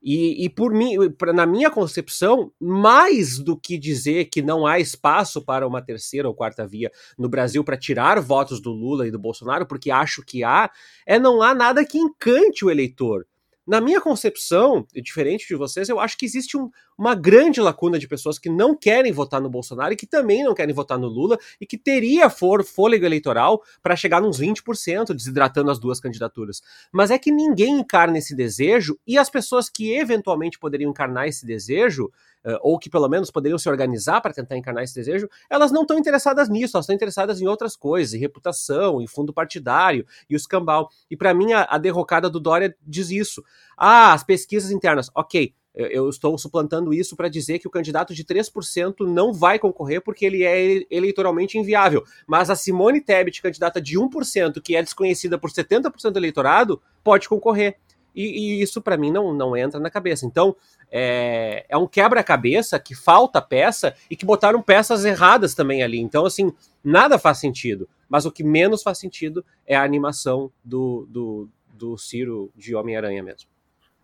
[0.00, 0.94] E, e, por mim,
[1.34, 6.34] na minha concepção, mais do que dizer que não há espaço para uma terceira ou
[6.34, 10.44] quarta via no Brasil para tirar votos do Lula e do Bolsonaro, porque acho que
[10.44, 10.70] há,
[11.04, 13.26] é não há nada que encante o eleitor.
[13.66, 18.08] Na minha concepção, diferente de vocês, eu acho que existe um, uma grande lacuna de
[18.08, 21.38] pessoas que não querem votar no Bolsonaro e que também não querem votar no Lula
[21.60, 26.62] e que teria for fôlego eleitoral para chegar nos 20%, desidratando as duas candidaturas.
[26.92, 31.44] Mas é que ninguém encarna esse desejo e as pessoas que eventualmente poderiam encarnar esse
[31.44, 32.10] desejo
[32.46, 35.82] uh, ou que pelo menos poderiam se organizar para tentar encarnar esse desejo, elas não
[35.82, 40.34] estão interessadas nisso, elas estão interessadas em outras coisas, em reputação, em fundo partidário e
[40.34, 40.88] o escambau.
[41.10, 43.44] E para mim, a, a derrocada do Dória diz isso.
[43.76, 48.24] Ah, as pesquisas internas, ok, eu estou suplantando isso para dizer que o candidato de
[48.24, 52.02] 3% não vai concorrer porque ele é eleitoralmente inviável.
[52.26, 57.28] Mas a Simone Tebet, candidata de 1%, que é desconhecida por 70% do eleitorado, pode
[57.28, 57.76] concorrer.
[58.14, 60.24] E, e isso para mim não, não entra na cabeça.
[60.24, 60.56] Então,
[60.90, 66.00] é, é um quebra-cabeça que falta peça e que botaram peças erradas também ali.
[66.00, 66.50] Então, assim,
[66.82, 67.86] nada faz sentido.
[68.08, 73.22] Mas o que menos faz sentido é a animação do, do, do Ciro de Homem-Aranha
[73.22, 73.55] mesmo.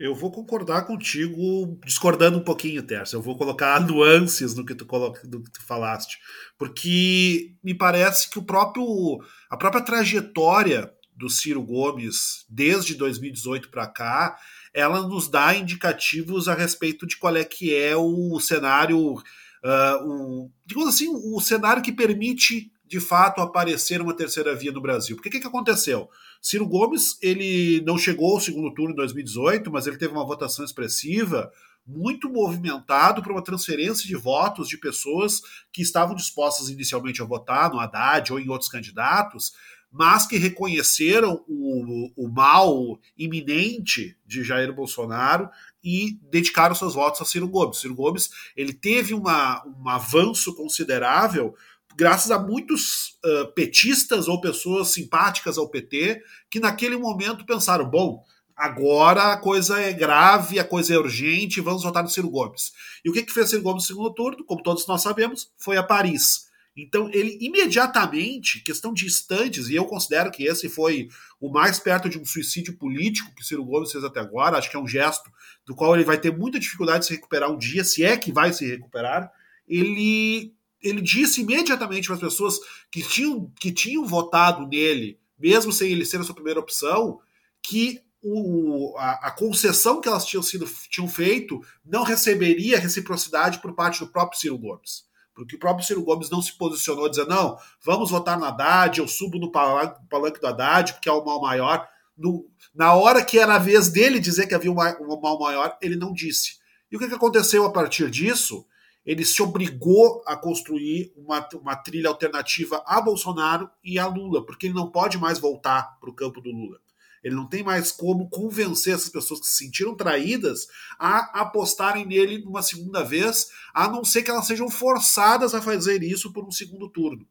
[0.02, 3.14] Eu vou concordar contigo, discordando um pouquinho, Terça.
[3.14, 6.18] Eu vou colocar nuances no que tu, coloca, do que tu falaste.
[6.58, 13.86] Porque me parece que o próprio, a própria trajetória do Ciro Gomes desde 2018 para
[13.86, 14.36] cá,
[14.74, 20.50] ela nos dá indicativos a respeito de qual é que é o cenário, uh, o,
[20.66, 25.16] digamos assim, o cenário que permite de fato aparecer uma terceira via no Brasil.
[25.16, 26.10] Porque o que, que aconteceu?
[26.42, 30.62] Ciro Gomes ele não chegou ao segundo turno em 2018, mas ele teve uma votação
[30.62, 31.50] expressiva
[31.86, 35.40] muito movimentado para uma transferência de votos de pessoas
[35.72, 39.54] que estavam dispostas inicialmente a votar no Haddad ou em outros candidatos,
[39.90, 45.48] mas que reconheceram o, o mal iminente de Jair Bolsonaro
[45.82, 47.78] e dedicaram seus votos a Ciro Gomes.
[47.78, 51.54] Ciro Gomes ele teve uma, um avanço considerável
[51.96, 58.24] graças a muitos uh, petistas ou pessoas simpáticas ao PT que naquele momento pensaram, bom,
[58.56, 62.72] agora a coisa é grave, a coisa é urgente, vamos votar no Ciro Gomes.
[63.04, 64.44] E o que, que fez Ciro Gomes no segundo turno?
[64.44, 66.50] Como todos nós sabemos, foi a Paris.
[66.74, 72.08] Então, ele imediatamente, questão de instantes, e eu considero que esse foi o mais perto
[72.08, 75.30] de um suicídio político que Ciro Gomes fez até agora, acho que é um gesto
[75.66, 78.32] do qual ele vai ter muita dificuldade de se recuperar um dia, se é que
[78.32, 79.30] vai se recuperar.
[79.68, 82.58] Ele, ele disse imediatamente para as pessoas
[82.90, 87.20] que tinham, que tinham votado nele, mesmo sem ele ser a sua primeira opção,
[87.62, 93.74] que o, a, a, concessão que elas tinham, sido, tinham feito não receberia reciprocidade por
[93.74, 95.04] parte do próprio Ciro Gomes.
[95.34, 99.08] Porque o próprio Ciro Gomes não se posicionou dizendo, não, vamos votar no Haddad, eu
[99.08, 101.88] subo no palanque do Haddad, porque é o mal maior.
[102.16, 105.76] No, na hora que era a vez dele dizer que havia um, um mal maior,
[105.80, 106.58] ele não disse.
[106.90, 108.66] E o que, que aconteceu a partir disso?
[109.04, 114.66] Ele se obrigou a construir uma, uma trilha alternativa a Bolsonaro e a Lula, porque
[114.66, 116.78] ele não pode mais voltar para o campo do Lula.
[117.22, 120.66] Ele não tem mais como convencer essas pessoas que se sentiram traídas
[120.98, 126.02] a apostarem nele uma segunda vez, a não ser que elas sejam forçadas a fazer
[126.02, 127.26] isso por um segundo turno.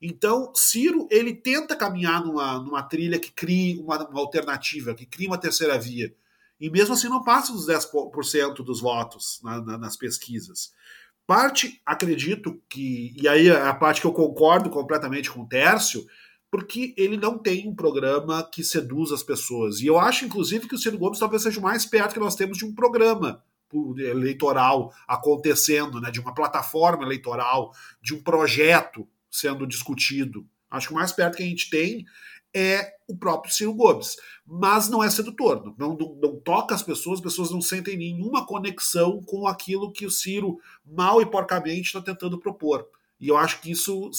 [0.00, 5.28] Então, Ciro, ele tenta caminhar numa, numa trilha que crie uma, uma alternativa, que crie
[5.28, 6.14] uma terceira via.
[6.60, 10.72] E mesmo assim não passa dos 10% dos votos na, na, nas pesquisas.
[11.26, 16.04] Parte, acredito que, e aí é a parte que eu concordo completamente com o Tércio,
[16.50, 19.80] porque ele não tem um programa que seduz as pessoas.
[19.80, 22.34] E eu acho, inclusive, que o Ciro Gomes talvez seja o mais perto que nós
[22.34, 23.42] temos de um programa
[23.98, 30.46] eleitoral acontecendo, né, de uma plataforma eleitoral, de um projeto sendo discutido.
[30.70, 32.04] Acho que o mais perto que a gente tem
[32.54, 34.16] é o próprio Ciro Gomes.
[34.46, 38.46] Mas não é sedutor, não, não, não, toca as pessoas, as pessoas não sentem nenhuma
[38.46, 42.86] conexão com aquilo que o Ciro mal e porcamente está tentando propor.
[43.20, 44.10] E eu acho que isso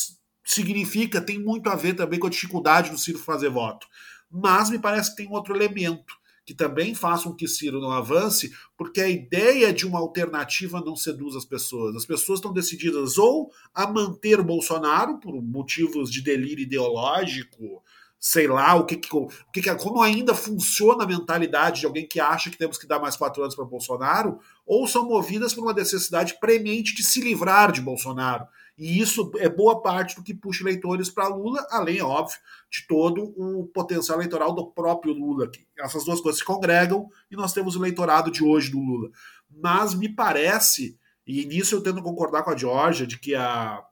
[0.44, 3.88] significa, tem muito a ver também com a dificuldade do Ciro fazer voto.
[4.30, 6.14] Mas me parece que tem outro elemento
[6.46, 10.96] que também faça com que Ciro não avance, porque a ideia de uma alternativa não
[10.96, 11.96] seduz as pessoas.
[11.96, 17.82] As pessoas estão decididas ou a manter Bolsonaro por motivos de delírio ideológico,
[18.26, 19.10] sei lá, o que, que,
[19.52, 23.18] que, como ainda funciona a mentalidade de alguém que acha que temos que dar mais
[23.18, 27.82] quatro anos para Bolsonaro, ou são movidas por uma necessidade premente de se livrar de
[27.82, 28.48] Bolsonaro.
[28.78, 32.38] E isso é boa parte do que puxa eleitores para Lula, além, é óbvio,
[32.72, 35.52] de todo o potencial eleitoral do próprio Lula.
[35.78, 39.10] Essas duas coisas se congregam e nós temos o eleitorado de hoje do Lula.
[39.52, 43.84] Mas me parece, e nisso eu tento concordar com a Georgia, de que a.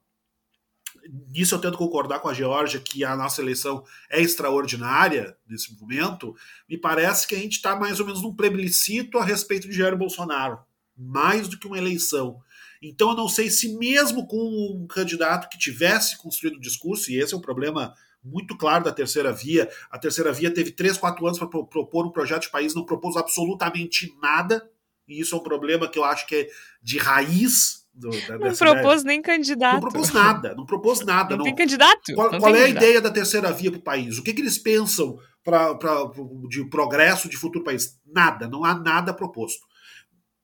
[1.30, 6.36] Nisso eu tento concordar com a Georgia que a nossa eleição é extraordinária nesse momento.
[6.70, 9.98] Me parece que a gente está mais ou menos num plebiscito a respeito de Jair
[9.98, 10.60] Bolsonaro,
[10.98, 12.40] mais do que uma eleição.
[12.82, 17.20] Então eu não sei se mesmo com um candidato que tivesse construído o discurso, e
[17.20, 21.26] esse é um problema muito claro da terceira via, a terceira via teve três, quatro
[21.26, 24.70] anos para propor um projeto de país, não propôs absolutamente nada,
[25.08, 26.50] e isso é um problema que eu acho que é
[26.82, 29.04] de raiz do, da, não propôs ideia.
[29.04, 29.74] nem candidato.
[29.74, 31.32] Não propôs nada, não propôs nada.
[31.32, 31.46] Não, não.
[31.46, 32.14] tem candidato.
[32.14, 34.18] Qual, qual é a ideia da terceira via para o país?
[34.18, 36.10] O que, que eles pensam pra, pra,
[36.50, 38.00] de progresso, de futuro país?
[38.06, 39.72] Nada, não há nada proposto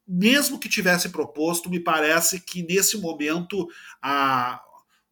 [0.07, 3.67] mesmo que tivesse proposto, me parece que nesse momento
[4.01, 4.61] a,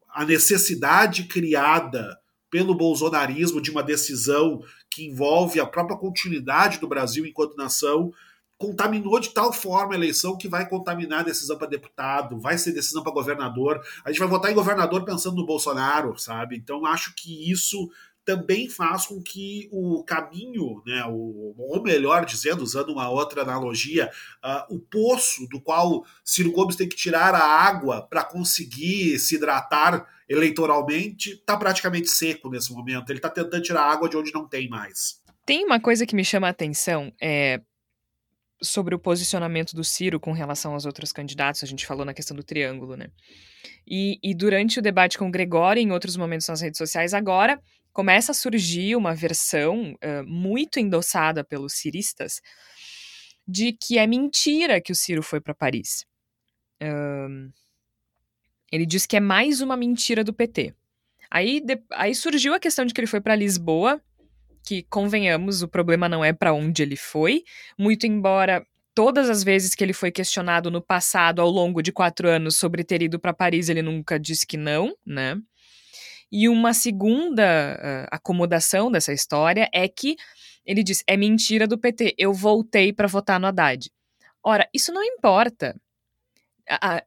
[0.09, 2.17] a necessidade criada
[2.49, 8.13] pelo bolsonarismo de uma decisão que envolve a própria continuidade do Brasil enquanto nação
[8.57, 12.71] contaminou de tal forma a eleição que vai contaminar a decisão para deputado, vai ser
[12.71, 13.81] decisão para governador.
[14.03, 16.55] A gente vai votar em governador pensando no Bolsonaro, sabe?
[16.55, 17.89] Então acho que isso
[18.25, 24.09] também faz com que o caminho, né, o, ou melhor dizendo, usando uma outra analogia,
[24.43, 29.35] uh, o poço do qual Ciro Gomes tem que tirar a água para conseguir se
[29.35, 33.11] hidratar eleitoralmente, está praticamente seco nesse momento.
[33.11, 35.21] Ele está tentando tirar água de onde não tem mais.
[35.45, 37.61] Tem uma coisa que me chama a atenção, é
[38.61, 42.35] sobre o posicionamento do Ciro com relação aos outros candidatos, a gente falou na questão
[42.35, 43.07] do triângulo, né?
[43.87, 47.61] E, e durante o debate com o Gregório, em outros momentos nas redes sociais, agora
[47.91, 52.41] começa a surgir uma versão uh, muito endossada pelos ciristas
[53.47, 56.05] de que é mentira que o Ciro foi para Paris.
[58.71, 60.73] Ele diz que é mais uma mentira do PT.
[61.29, 64.01] Aí, de, aí surgiu a questão de que ele foi para Lisboa,
[64.65, 67.43] que convenhamos, o problema não é para onde ele foi,
[67.77, 72.29] muito embora todas as vezes que ele foi questionado no passado, ao longo de quatro
[72.29, 75.37] anos, sobre ter ido para Paris, ele nunca disse que não, né?
[76.31, 80.15] E uma segunda uh, acomodação dessa história é que
[80.65, 83.91] ele diz: é mentira do PT, eu voltei para votar no Haddad.
[84.43, 85.75] Ora, isso não importa.
[86.67, 87.03] A, a,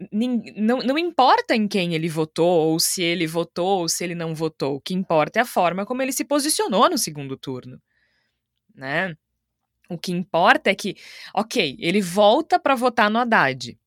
[0.56, 4.34] não, não importa em quem ele votou, ou se ele votou, ou se ele não
[4.34, 4.76] votou.
[4.76, 7.80] O que importa é a forma como ele se posicionou no segundo turno.
[8.74, 9.16] Né?
[9.88, 10.96] O que importa é que,
[11.34, 13.78] ok, ele volta para votar no Haddad.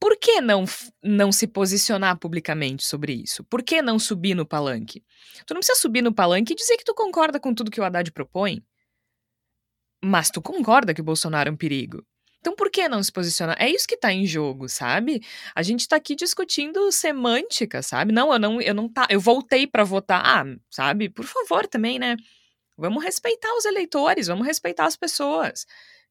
[0.00, 0.64] Por que não,
[1.02, 3.44] não se posicionar publicamente sobre isso?
[3.44, 5.04] Por que não subir no palanque?
[5.46, 7.84] Tu não precisa subir no palanque e dizer que tu concorda com tudo que o
[7.84, 8.64] Haddad propõe.
[10.02, 12.04] Mas tu concorda que o Bolsonaro é um perigo.
[12.40, 13.56] Então por que não se posicionar?
[13.58, 15.22] É isso que tá em jogo, sabe?
[15.54, 18.12] A gente tá aqui discutindo semântica, sabe?
[18.12, 21.10] Não, eu não, eu não tá, eu voltei para votar, ah, sabe?
[21.10, 22.16] Por favor, também, né?
[22.78, 25.66] Vamos respeitar os eleitores, vamos respeitar as pessoas.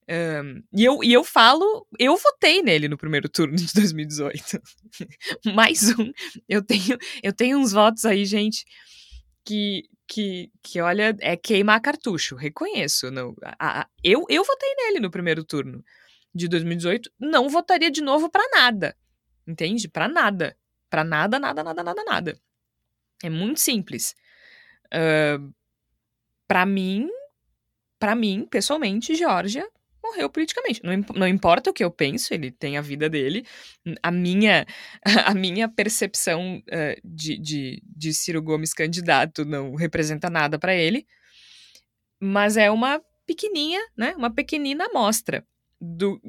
[0.08, 4.62] Um, e, eu, e eu falo, eu votei nele no primeiro turno de 2018.
[5.54, 6.12] Mais um.
[6.48, 8.66] Eu tenho, eu tenho uns votos aí, gente,
[9.44, 13.10] que, que, que olha, é queimar cartucho, reconheço.
[13.10, 15.84] Não, a, a, eu, eu votei nele no primeiro turno
[16.34, 18.96] de 2018, não votaria de novo para nada.
[19.48, 19.88] Entende?
[19.88, 20.56] Para nada.
[20.90, 22.42] Para nada, nada, nada, nada, nada.
[23.24, 24.16] É muito simples.
[24.88, 25.54] Uh,
[26.48, 27.10] para mim,
[28.00, 29.68] para mim, pessoalmente, Georgia
[30.02, 30.82] morreu politicamente.
[30.84, 33.46] Não, não, importa o que eu penso, ele tem a vida dele.
[34.02, 34.66] A minha,
[35.26, 41.06] a minha percepção uh, de, de, de Ciro Gomes candidato não representa nada para ele.
[42.20, 44.14] Mas é uma pequenininha, né?
[44.16, 45.46] Uma pequenina amostra
[45.80, 46.20] do,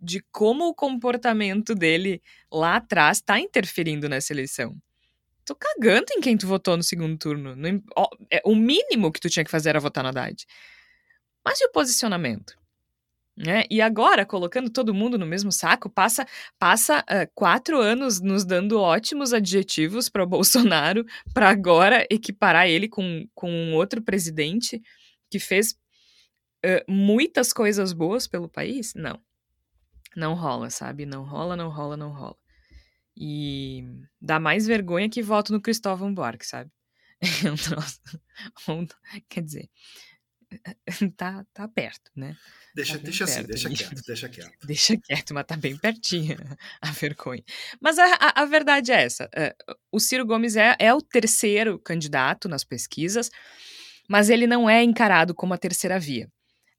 [0.00, 4.76] de como o comportamento dele lá atrás está interferindo nessa eleição.
[5.44, 7.54] Tô cagando em quem tu votou no segundo turno.
[7.54, 10.44] No, ó, é, o mínimo que tu tinha que fazer era votar no Haddad.
[11.44, 12.58] Mas e o posicionamento?
[13.36, 13.64] Né?
[13.70, 16.26] E agora, colocando todo mundo no mesmo saco, passa,
[16.58, 21.04] passa uh, quatro anos nos dando ótimos adjetivos para o Bolsonaro,
[21.34, 24.82] para agora equiparar ele com, com um outro presidente
[25.30, 25.76] que fez
[26.64, 28.94] uh, muitas coisas boas pelo país?
[28.94, 29.20] Não.
[30.16, 31.04] Não rola, sabe?
[31.04, 32.36] Não rola, não rola, não rola.
[33.16, 33.84] E
[34.20, 36.70] dá mais vergonha que voto no Cristóvão Buarque, sabe?
[37.46, 38.00] É um troço.
[39.28, 39.70] Quer dizer,
[41.16, 42.36] tá, tá perto, né?
[42.74, 44.52] Deixa, tá deixa assim, deixa quieto, deixa quieto.
[44.66, 46.36] Deixa quieto, mas tá bem pertinho
[46.80, 47.42] a vergonha.
[47.80, 49.30] Mas a, a, a verdade é essa:
[49.90, 53.30] o Ciro Gomes é, é o terceiro candidato nas pesquisas,
[54.08, 56.30] mas ele não é encarado como a terceira via.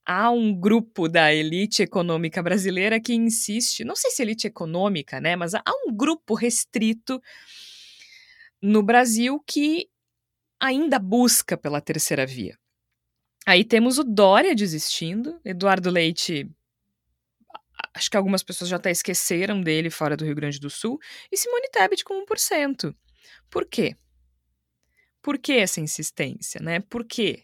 [0.09, 5.35] Há um grupo da elite econômica brasileira que insiste, não sei se elite econômica, né,
[5.35, 7.21] mas há um grupo restrito
[8.61, 9.89] no Brasil que
[10.61, 12.57] ainda busca pela terceira via.
[13.45, 16.49] Aí temos o Dória desistindo, Eduardo Leite.
[17.93, 20.99] Acho que algumas pessoas já até esqueceram dele fora do Rio Grande do Sul.
[21.29, 22.95] E Simone Tebet com 1%.
[23.49, 23.95] Por quê?
[25.21, 26.79] Por que essa insistência, né?
[26.79, 27.43] Por quê?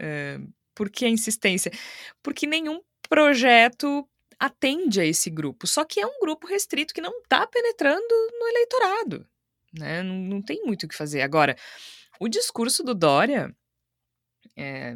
[0.00, 1.72] Uh, por que a insistência?
[2.22, 4.08] Porque nenhum projeto
[4.38, 5.66] atende a esse grupo.
[5.66, 8.00] Só que é um grupo restrito que não está penetrando
[8.38, 9.28] no eleitorado.
[9.76, 10.04] Né?
[10.04, 11.22] Não, não tem muito o que fazer.
[11.22, 11.56] Agora,
[12.20, 13.52] o discurso do Dória
[14.56, 14.94] é...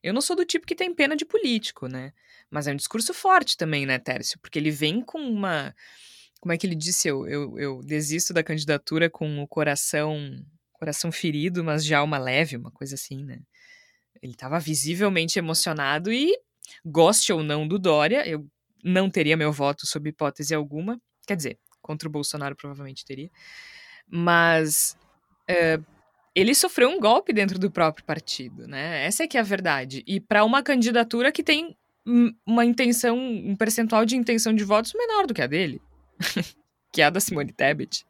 [0.00, 2.12] Eu não sou do tipo que tem pena de político, né?
[2.50, 4.38] Mas é um discurso forte também, né, Tércio?
[4.38, 5.74] Porque ele vem com uma.
[6.40, 7.08] Como é que ele disse?
[7.08, 12.58] Eu, eu, eu desisto da candidatura com o coração coração ferido, mas de alma leve,
[12.58, 13.40] uma coisa assim, né?
[14.22, 16.34] Ele estava visivelmente emocionado e,
[16.84, 18.46] goste ou não do Dória, eu
[18.82, 21.00] não teria meu voto sob hipótese alguma.
[21.26, 23.30] Quer dizer, contra o Bolsonaro provavelmente teria.
[24.06, 24.96] Mas
[25.50, 25.84] uh,
[26.34, 29.04] ele sofreu um golpe dentro do próprio partido, né?
[29.06, 30.02] Essa é que é a verdade.
[30.06, 31.76] E para uma candidatura que tem
[32.46, 35.80] uma intenção, um percentual de intenção de votos menor do que a dele,
[36.92, 38.04] que é a da Simone Tebet.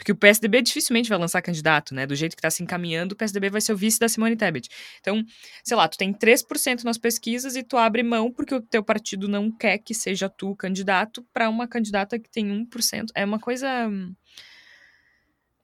[0.00, 2.06] Porque o PSDB dificilmente vai lançar candidato, né?
[2.06, 4.70] Do jeito que está se encaminhando, o PSDB vai ser o vice da Simone Tebet.
[4.98, 5.22] Então,
[5.62, 9.28] sei lá, tu tem 3% nas pesquisas e tu abre mão porque o teu partido
[9.28, 13.08] não quer que seja tu candidato para uma candidata que tem 1%.
[13.14, 13.68] É uma coisa.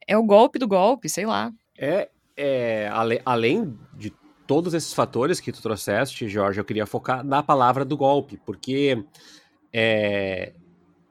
[0.06, 1.50] É o golpe do golpe, sei lá.
[1.78, 4.12] É, é ale, além de
[4.46, 9.02] todos esses fatores que tu trouxeste, Jorge, eu queria focar na palavra do golpe, porque
[9.72, 10.52] é,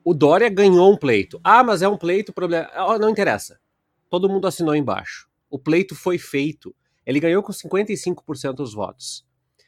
[0.05, 1.41] o Dória ganhou um pleito.
[1.43, 2.69] Ah, mas é um pleito, problema.
[2.99, 3.59] Não interessa.
[4.07, 5.27] Todo mundo assinou embaixo.
[5.49, 6.75] O pleito foi feito.
[7.03, 9.25] Ele ganhou com 55% dos votos.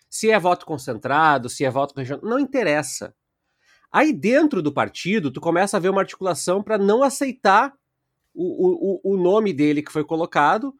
[0.07, 3.15] Se é voto concentrado, se é voto regional, não interessa.
[3.91, 7.73] Aí dentro do partido, tu começa a ver uma articulação para não aceitar
[8.31, 10.71] o, o, o nome dele que foi colocado.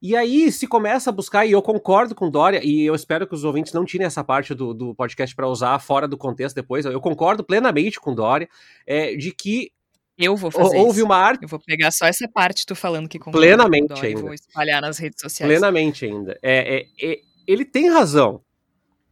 [0.00, 3.34] E aí se começa a buscar, e eu concordo com Dória, e eu espero que
[3.34, 6.84] os ouvintes não tirem essa parte do, do podcast para usar fora do contexto depois.
[6.84, 8.48] Eu concordo plenamente com Dória
[8.86, 9.72] é, de que
[10.18, 11.04] eu vou fazer Houve isso.
[11.04, 11.42] uma arte.
[11.42, 14.20] Eu vou pegar só essa parte tu falando que concorda Plenamente com Dória ainda.
[14.20, 15.50] e vou espalhar nas redes sociais.
[15.50, 16.38] Plenamente ainda.
[16.42, 18.40] É, é, é, ele tem razão.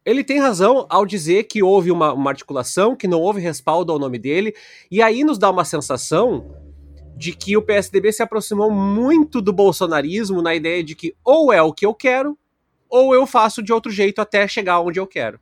[0.05, 3.99] Ele tem razão ao dizer que houve uma, uma articulação, que não houve respaldo ao
[3.99, 4.55] nome dele,
[4.91, 6.55] e aí nos dá uma sensação
[7.17, 11.63] de que o PSDB se aproximou muito do bolsonarismo na ideia de que ou é
[11.63, 12.39] o que eu quero,
[12.89, 15.41] ou eu faço de outro jeito até chegar onde eu quero.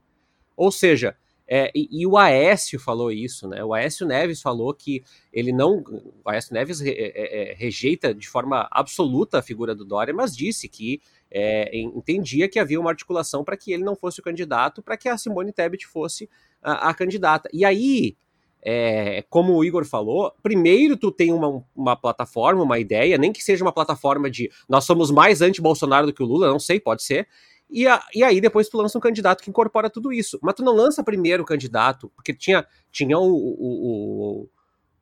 [0.57, 1.16] Ou seja,
[1.47, 3.62] é, e, e, o Aécio falou isso, né?
[3.62, 5.03] O Aécio Neves falou que
[5.33, 5.85] ele não.
[6.25, 10.35] O Aécio Neves re, é, é, rejeita de forma absoluta a figura do Dória, mas
[10.35, 11.01] disse que
[11.31, 15.09] é, entendia que havia uma articulação para que ele não fosse o candidato, para que
[15.09, 16.29] a Simone Tebet fosse
[16.62, 17.49] a, a candidata.
[17.53, 18.16] E aí,
[18.64, 23.42] é, como o Igor falou, primeiro tu tem uma, uma plataforma, uma ideia, nem que
[23.42, 27.02] seja uma plataforma de nós somos mais anti-Bolsonaro do que o Lula, não sei, pode
[27.02, 27.26] ser.
[27.68, 30.38] E, a, e aí depois tu lança um candidato que incorpora tudo isso.
[30.42, 34.48] Mas tu não lança primeiro o candidato, porque tinha, tinha o, o,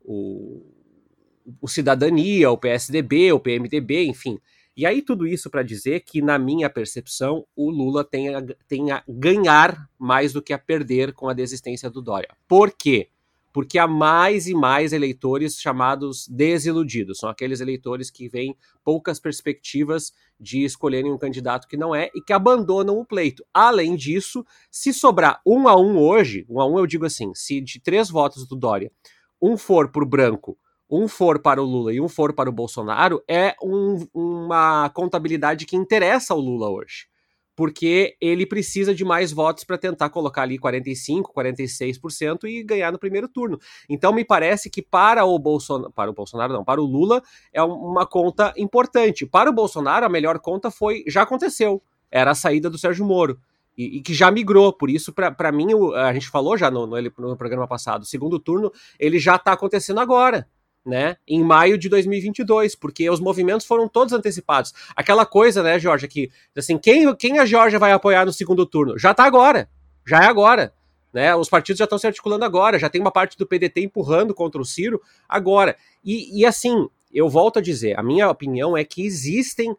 [0.04, 0.66] o,
[1.60, 4.38] o, Cidadania, o PSDB, o PMDB, enfim.
[4.76, 8.92] E aí tudo isso para dizer que, na minha percepção, o Lula tem a, tem
[8.92, 12.30] a ganhar mais do que a perder com a desistência do Dória.
[12.46, 13.08] Por quê?
[13.52, 17.18] Porque há mais e mais eleitores chamados desiludidos.
[17.18, 22.20] São aqueles eleitores que veem poucas perspectivas de escolherem um candidato que não é e
[22.20, 23.44] que abandonam o pleito.
[23.52, 27.60] Além disso, se sobrar um a um hoje, um a um eu digo assim, se
[27.60, 28.90] de três votos do Dória,
[29.42, 30.56] um for por branco,
[30.88, 35.66] um for para o Lula e um for para o Bolsonaro, é um, uma contabilidade
[35.66, 37.09] que interessa ao Lula hoje
[37.60, 42.98] porque ele precisa de mais votos para tentar colocar ali 45, 46% e ganhar no
[42.98, 43.60] primeiro turno.
[43.86, 47.62] Então me parece que para o Bolsonaro, para o Bolsonaro não, para o Lula é
[47.62, 49.26] uma conta importante.
[49.26, 53.38] Para o Bolsonaro a melhor conta foi já aconteceu, era a saída do Sérgio Moro.
[53.76, 56.96] E, e que já migrou, por isso, para mim, a gente falou já no, no,
[56.96, 60.48] no programa passado, o segundo turno, ele já está acontecendo agora
[60.84, 64.72] né, em maio de 2022, porque os movimentos foram todos antecipados.
[64.96, 68.98] Aquela coisa, né, Georgia, que assim, quem, quem a Georgia vai apoiar no segundo turno?
[68.98, 69.68] Já tá agora.
[70.06, 70.72] Já é agora.
[71.12, 74.32] Né, os partidos já estão se articulando agora, já tem uma parte do PDT empurrando
[74.32, 75.76] contra o Ciro agora.
[76.04, 79.76] E, e assim, eu volto a dizer, a minha opinião é que existem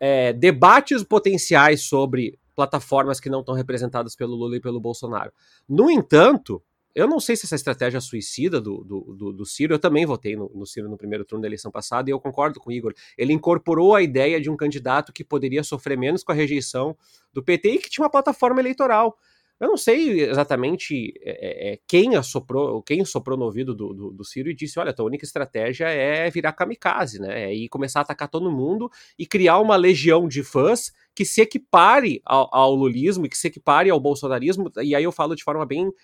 [0.00, 5.32] é, debates potenciais sobre plataformas que não estão representadas pelo Lula e pelo Bolsonaro.
[5.68, 6.60] No entanto,
[6.94, 10.36] eu não sei se essa estratégia suicida do, do, do, do Ciro, eu também votei
[10.36, 12.94] no, no, Ciro no primeiro turno da eleição passada e eu concordo com o Igor.
[13.18, 16.96] Ele incorporou a ideia de um candidato que poderia sofrer menos com a rejeição
[17.32, 19.18] do PT e que tinha uma plataforma eleitoral.
[19.60, 24.10] Eu não sei exatamente é, é, é, quem assoprou, quem soprou no ouvido do, do,
[24.10, 27.44] do, Ciro e disse: olha, a tua única estratégia é virar kamikaze, né?
[27.44, 31.40] É ir começar a atacar todo mundo e criar uma legião de fãs que se
[31.40, 35.44] equipare ao, ao, lulismo e que se equipare ao bolsonarismo, e aí eu falo de
[35.44, 35.94] forma bem uh,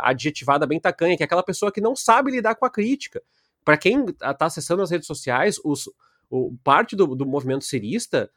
[0.00, 3.22] adjetivada, bem tacanha, que é aquela pessoa que não sabe lidar com a crítica.
[3.64, 5.88] Para quem está acessando as redes sociais, os,
[6.28, 8.28] o, parte do, do movimento cirista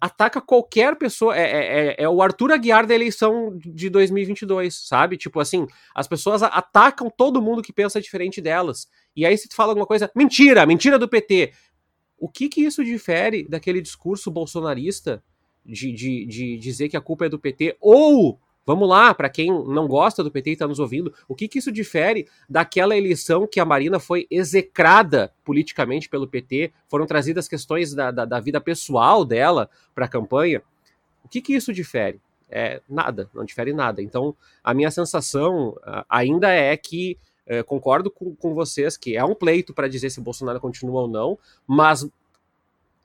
[0.00, 1.36] ataca qualquer pessoa.
[1.36, 5.16] É, é, é, é, o Arthur Aguiar da eleição de 2022, sabe?
[5.16, 8.88] Tipo assim, as pessoas atacam todo mundo que pensa diferente delas.
[9.14, 11.52] E aí, se tu fala alguma coisa, mentira, mentira do PT.
[12.18, 15.22] O que que isso difere daquele discurso bolsonarista
[15.64, 19.46] de, de, de dizer que a culpa é do PT, ou Vamos lá, para quem
[19.46, 23.46] não gosta do PT e está nos ouvindo, o que, que isso difere daquela eleição
[23.46, 26.72] que a Marina foi execrada politicamente pelo PT?
[26.88, 30.60] Foram trazidas questões da, da, da vida pessoal dela para a campanha.
[31.24, 32.20] O que, que isso difere?
[32.50, 34.02] É, nada, não difere nada.
[34.02, 35.76] Então, a minha sensação
[36.08, 37.16] ainda é que
[37.48, 41.08] uh, concordo com, com vocês que é um pleito para dizer se Bolsonaro continua ou
[41.08, 42.08] não, mas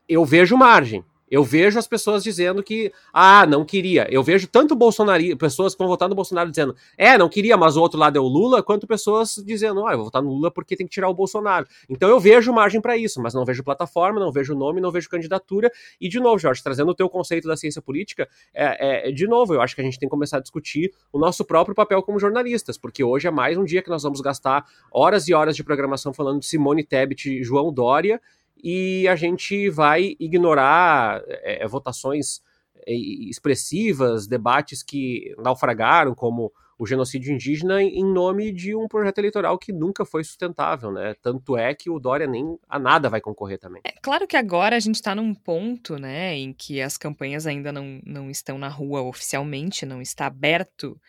[0.10, 1.06] eu vejo margem.
[1.32, 4.06] Eu vejo as pessoas dizendo que, ah, não queria.
[4.12, 7.78] Eu vejo tanto Bolsonaro, pessoas que vão votar no Bolsonaro dizendo, é, não queria, mas
[7.78, 10.52] o outro lado é o Lula, quanto pessoas dizendo, ah, eu vou votar no Lula
[10.52, 11.66] porque tem que tirar o Bolsonaro.
[11.90, 15.08] Então eu vejo margem para isso, mas não vejo plataforma, não vejo nome, não vejo
[15.10, 15.72] candidatura.
[16.02, 19.54] E de novo, Jorge, trazendo o teu conceito da ciência política, é, é, de novo,
[19.54, 22.20] eu acho que a gente tem que começar a discutir o nosso próprio papel como
[22.20, 25.64] jornalistas, porque hoje é mais um dia que nós vamos gastar horas e horas de
[25.64, 28.20] programação falando de Simone Tebet e João Dória
[28.64, 32.42] e a gente vai ignorar é, votações
[32.88, 36.52] expressivas, debates que naufragaram, como
[36.82, 41.14] o genocídio indígena em nome de um projeto eleitoral que nunca foi sustentável, né?
[41.22, 43.84] Tanto é que o Dória nem a nada vai concorrer também.
[43.86, 47.72] É claro que agora a gente está num ponto, né, em que as campanhas ainda
[47.72, 51.00] não, não estão na rua oficialmente, não está aberto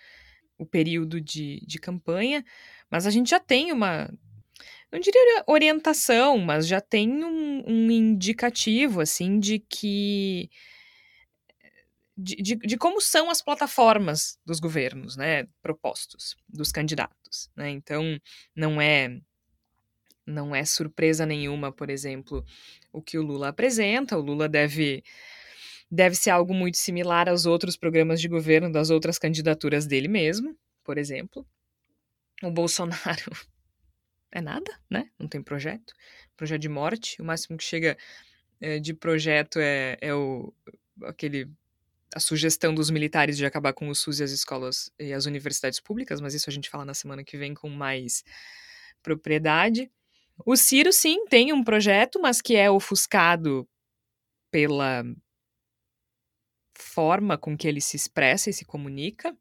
[0.58, 2.44] o período de, de campanha,
[2.90, 4.10] mas a gente já tem uma
[4.92, 10.50] não diria orientação, mas já tem um, um indicativo, assim, de que.
[12.14, 18.20] De, de, de, como são as plataformas dos governos, né, propostos, dos candidatos, né, então
[18.54, 19.18] não é
[20.24, 22.44] não é surpresa nenhuma, por exemplo,
[22.92, 25.02] o que o Lula apresenta, o Lula deve
[25.90, 30.56] deve ser algo muito similar aos outros programas de governo das outras candidaturas dele mesmo,
[30.84, 31.46] por exemplo,
[32.42, 33.32] o Bolsonaro
[34.32, 35.10] é nada, né?
[35.18, 35.92] Não tem projeto.
[36.36, 37.20] Projeto de morte.
[37.20, 37.96] O máximo que chega
[38.60, 40.52] é, de projeto é, é o,
[41.04, 41.50] aquele
[42.14, 45.80] a sugestão dos militares de acabar com o SUS e as escolas e as universidades
[45.80, 48.22] públicas, mas isso a gente fala na semana que vem com mais
[49.02, 49.90] propriedade.
[50.44, 53.66] O Ciro, sim, tem um projeto, mas que é ofuscado
[54.50, 55.04] pela
[56.76, 59.36] forma com que ele se expressa e se comunica.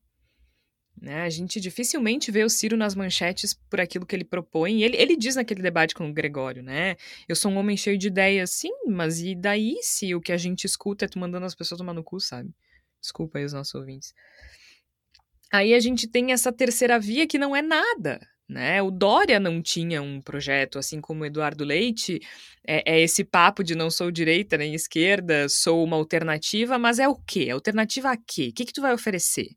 [0.99, 1.23] Né?
[1.23, 4.83] A gente dificilmente vê o Ciro nas manchetes por aquilo que ele propõe.
[4.83, 6.95] Ele, ele diz naquele debate com o Gregório, né?
[7.27, 10.37] Eu sou um homem cheio de ideias, sim, mas e daí se o que a
[10.37, 12.53] gente escuta é tu mandando as pessoas tomar no cu, sabe?
[13.01, 14.13] Desculpa aí os nossos ouvintes.
[15.51, 18.81] Aí a gente tem essa terceira via que não é nada, né?
[18.81, 22.19] O Dória não tinha um projeto, assim como o Eduardo Leite,
[22.65, 27.07] é, é, esse papo de não sou direita nem esquerda, sou uma alternativa, mas é
[27.07, 27.49] o quê?
[27.49, 28.49] Alternativa a quê?
[28.51, 29.47] O que, que tu vai oferecer?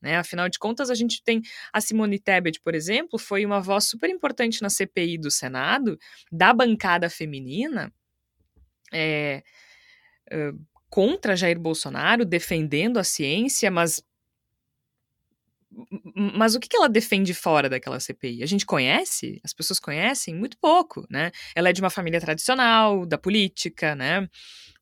[0.00, 0.16] Né?
[0.16, 1.42] Afinal de contas, a gente tem
[1.72, 5.98] a Simone Tebet, por exemplo, foi uma voz super importante na CPI do Senado,
[6.32, 7.92] da bancada feminina,
[8.92, 9.42] é,
[10.30, 10.52] é,
[10.88, 14.02] contra Jair Bolsonaro, defendendo a ciência, mas.
[16.16, 18.42] Mas o que ela defende fora daquela CPI?
[18.42, 19.40] A gente conhece?
[19.44, 20.34] As pessoas conhecem?
[20.34, 21.30] Muito pouco, né?
[21.54, 24.28] Ela é de uma família tradicional, da política, né?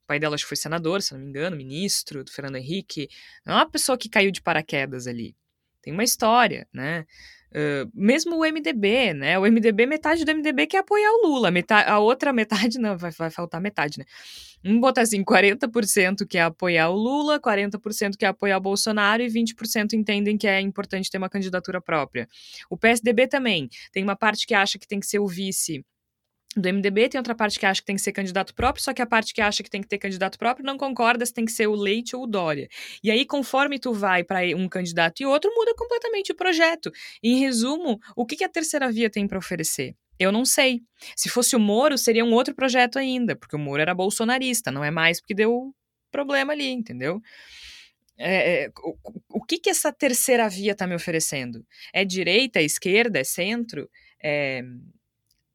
[0.08, 3.08] Pai dela acho que foi senador, se não me engano, ministro do Fernando Henrique.
[3.44, 5.36] Não é uma pessoa que caiu de paraquedas ali.
[5.82, 7.04] Tem uma história, né?
[7.50, 9.38] Uh, mesmo o MDB, né?
[9.38, 13.10] O MDB, metade do MDB quer apoiar o Lula, metade, a outra metade, não, vai,
[13.10, 14.04] vai faltar metade, né?
[14.62, 19.92] Vamos botar assim: 40% quer apoiar o Lula, 40% quer apoiar o Bolsonaro e 20%
[19.92, 22.28] entendem que é importante ter uma candidatura própria.
[22.70, 25.84] O PSDB também tem uma parte que acha que tem que ser o vice
[26.60, 29.02] do MDB, tem outra parte que acha que tem que ser candidato próprio, só que
[29.02, 31.52] a parte que acha que tem que ter candidato próprio não concorda se tem que
[31.52, 32.68] ser o Leite ou o Dória.
[33.02, 36.90] E aí, conforme tu vai para um candidato e outro, muda completamente o projeto.
[37.22, 39.94] Em resumo, o que, que a terceira via tem para oferecer?
[40.18, 40.82] Eu não sei.
[41.14, 44.82] Se fosse o Moro, seria um outro projeto ainda, porque o Moro era bolsonarista, não
[44.82, 45.72] é mais porque deu
[46.10, 47.22] problema ali, entendeu?
[48.16, 48.96] É, é o,
[49.28, 51.64] o que, que essa terceira via está me oferecendo?
[51.92, 53.88] É direita, é esquerda, é centro?
[54.20, 54.62] É,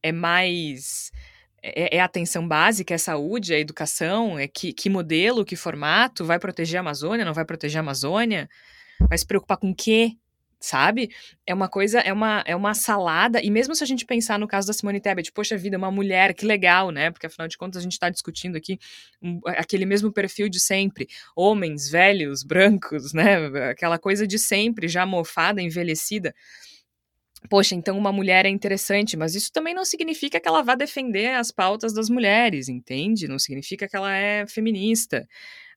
[0.03, 1.11] é mais.
[1.65, 6.25] É, é, atenção básica, é saúde, é a educação, é que, que modelo, que formato,
[6.25, 8.49] vai proteger a Amazônia, não vai proteger a Amazônia?
[9.07, 10.11] Vai se preocupar com o quê?
[10.59, 11.09] Sabe?
[11.47, 14.47] É uma coisa, é uma, é uma salada, e mesmo se a gente pensar no
[14.47, 17.11] caso da Simone Tebet, poxa vida, uma mulher, que legal, né?
[17.11, 18.77] Porque afinal de contas a gente está discutindo aqui
[19.21, 23.69] um, aquele mesmo perfil de sempre, homens velhos, brancos, né?
[23.69, 26.35] Aquela coisa de sempre, já mofada, envelhecida
[27.49, 31.35] poxa, então uma mulher é interessante, mas isso também não significa que ela vá defender
[31.35, 33.27] as pautas das mulheres, entende?
[33.27, 35.27] Não significa que ela é feminista.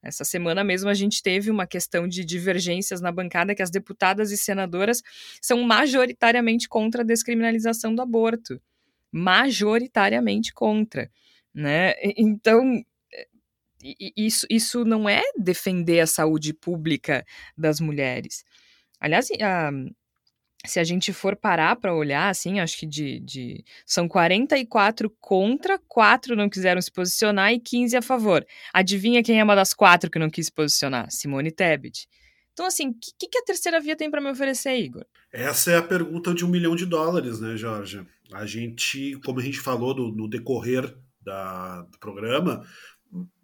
[0.02, 4.30] Essa semana mesmo a gente teve uma questão de divergências na bancada que as deputadas
[4.30, 5.02] e senadoras
[5.42, 8.60] são majoritariamente contra a descriminalização do aborto.
[9.10, 11.10] Majoritariamente contra,
[11.52, 11.94] né?
[12.16, 12.84] Então,
[14.16, 17.24] isso, isso não é defender a saúde pública
[17.56, 18.44] das mulheres.
[19.00, 19.70] Aliás, a,
[20.66, 25.78] se a gente for parar para olhar, assim, acho que de, de, São 44 contra,
[25.88, 28.46] 4 não quiseram se posicionar e 15 a favor.
[28.72, 31.10] Adivinha quem é uma das quatro que não quis se posicionar?
[31.10, 32.08] Simone Tebet.
[32.52, 35.04] Então, assim, o que, que, a terceira via tem para me oferecer, Igor?
[35.30, 38.06] Essa é a pergunta de um milhão de dólares, né, Jorge?
[38.32, 42.64] A gente, como a gente falou no, no decorrer da, do programa,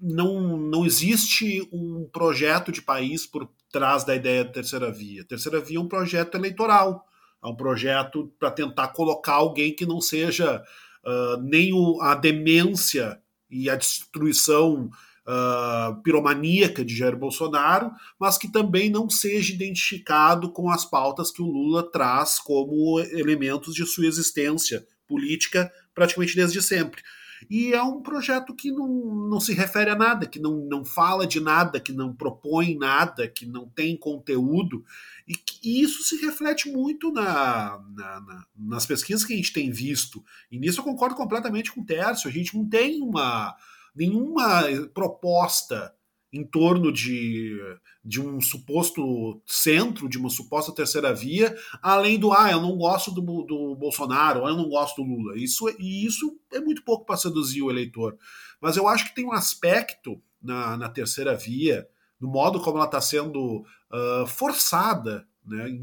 [0.01, 5.23] não, não existe um projeto de país por trás da ideia da terceira via.
[5.23, 7.07] A terceira via é um projeto eleitoral
[7.43, 10.63] é um projeto para tentar colocar alguém que não seja
[11.05, 13.21] uh, nem o, a demência
[13.51, 14.91] e a destruição
[15.27, 21.43] uh, piromaníaca de Jair Bolsonaro, mas que também não seja identificado com as pautas que
[21.43, 27.03] o Lula traz como elementos de sua existência política praticamente desde sempre.
[27.51, 28.89] E é um projeto que não,
[29.29, 33.29] não se refere a nada, que não, não fala de nada, que não propõe nada,
[33.29, 34.85] que não tem conteúdo.
[35.27, 39.71] E, e isso se reflete muito na, na, na, nas pesquisas que a gente tem
[39.71, 40.25] visto.
[40.51, 42.29] E nisso eu concordo completamente com o Tércio.
[42.29, 43.57] A gente não tem uma,
[43.95, 44.63] nenhuma
[44.95, 45.95] proposta
[46.33, 47.59] em torno de,
[48.03, 53.11] de um suposto centro, de uma suposta terceira via, além do ah, eu não gosto
[53.11, 55.37] do, do Bolsonaro, ou eu não gosto do Lula.
[55.37, 58.17] Isso, e isso é muito pouco para seduzir o eleitor.
[58.61, 61.87] Mas eu acho que tem um aspecto na, na terceira via,
[62.19, 63.59] no modo como ela está sendo
[63.93, 65.79] uh, forçada né,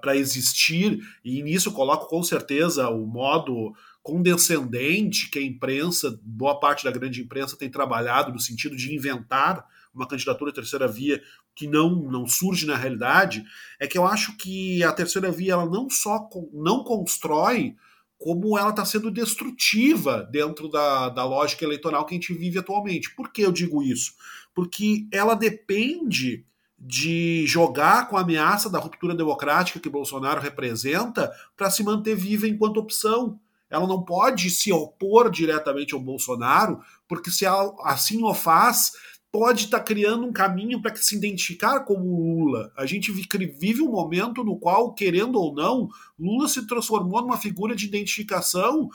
[0.00, 3.72] para existir, e nisso coloco com certeza o modo
[4.02, 9.66] condescendente que a imprensa, boa parte da grande imprensa, tem trabalhado no sentido de inventar
[9.94, 11.22] uma candidatura à terceira via
[11.54, 13.44] que não, não surge na realidade,
[13.78, 17.76] é que eu acho que a terceira via ela não só não constrói,
[18.18, 23.14] como ela está sendo destrutiva dentro da, da lógica eleitoral que a gente vive atualmente.
[23.14, 24.14] Por que eu digo isso?
[24.54, 26.44] Porque ela depende
[26.78, 32.46] de jogar com a ameaça da ruptura democrática que Bolsonaro representa para se manter viva
[32.46, 33.38] enquanto opção.
[33.70, 38.92] Ela não pode se opor diretamente ao Bolsonaro, porque se ela assim o faz,
[39.34, 42.70] pode estar tá criando um caminho para se identificar como Lula.
[42.76, 47.74] A gente vive um momento no qual, querendo ou não, Lula se transformou numa figura
[47.74, 48.88] de identificação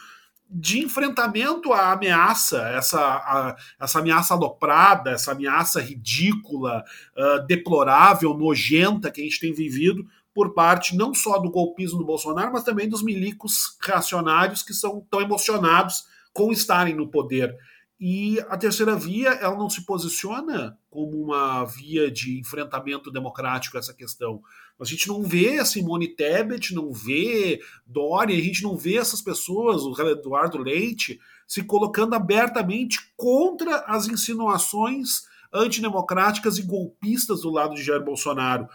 [0.50, 6.86] de enfrentamento à ameaça, essa, a, essa ameaça aloprada, essa ameaça ridícula,
[7.18, 12.06] uh, deplorável, nojenta que a gente tem vivido por parte não só do golpismo do
[12.06, 17.58] Bolsonaro, mas também dos milicos reacionários que são tão emocionados com estarem no poder.
[18.00, 23.80] E a terceira via, ela não se posiciona como uma via de enfrentamento democrático a
[23.80, 24.41] essa questão.
[24.80, 29.84] A gente não vê Simone Tebet, não vê Dória, a gente não vê essas pessoas,
[29.84, 35.24] o Eduardo Leite, se colocando abertamente contra as insinuações
[35.54, 38.70] antidemocráticas e golpistas do lado de Jair Bolsonaro.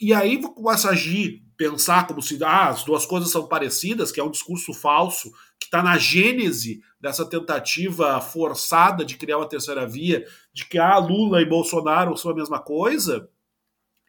[0.00, 4.20] E aí começa a agir, pensar como se ah, as duas coisas são parecidas, que
[4.20, 5.32] é um discurso falso,
[5.70, 11.40] está na gênese dessa tentativa forçada de criar uma terceira via, de que ah, Lula
[11.40, 13.30] e Bolsonaro são a mesma coisa,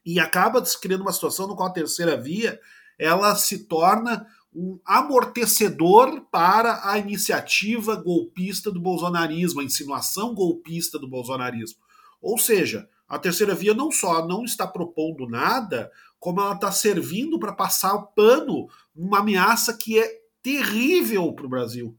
[0.04, 2.60] e acaba se criando uma situação no qual a terceira via
[2.98, 11.08] ela se torna um amortecedor para a iniciativa golpista do bolsonarismo, a insinuação golpista do
[11.08, 11.78] bolsonarismo.
[12.20, 17.40] Ou seja, a terceira via não só não está propondo nada, como ela está servindo
[17.40, 21.98] para passar o pano numa ameaça que é terrível para o Brasil.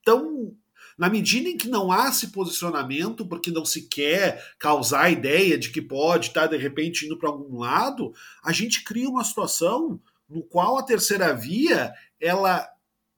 [0.00, 0.54] Então,
[0.96, 5.58] na medida em que não há esse posicionamento, porque não se quer causar a ideia
[5.58, 8.12] de que pode estar de repente indo para algum lado,
[8.42, 12.68] a gente cria uma situação no qual a terceira via, ela,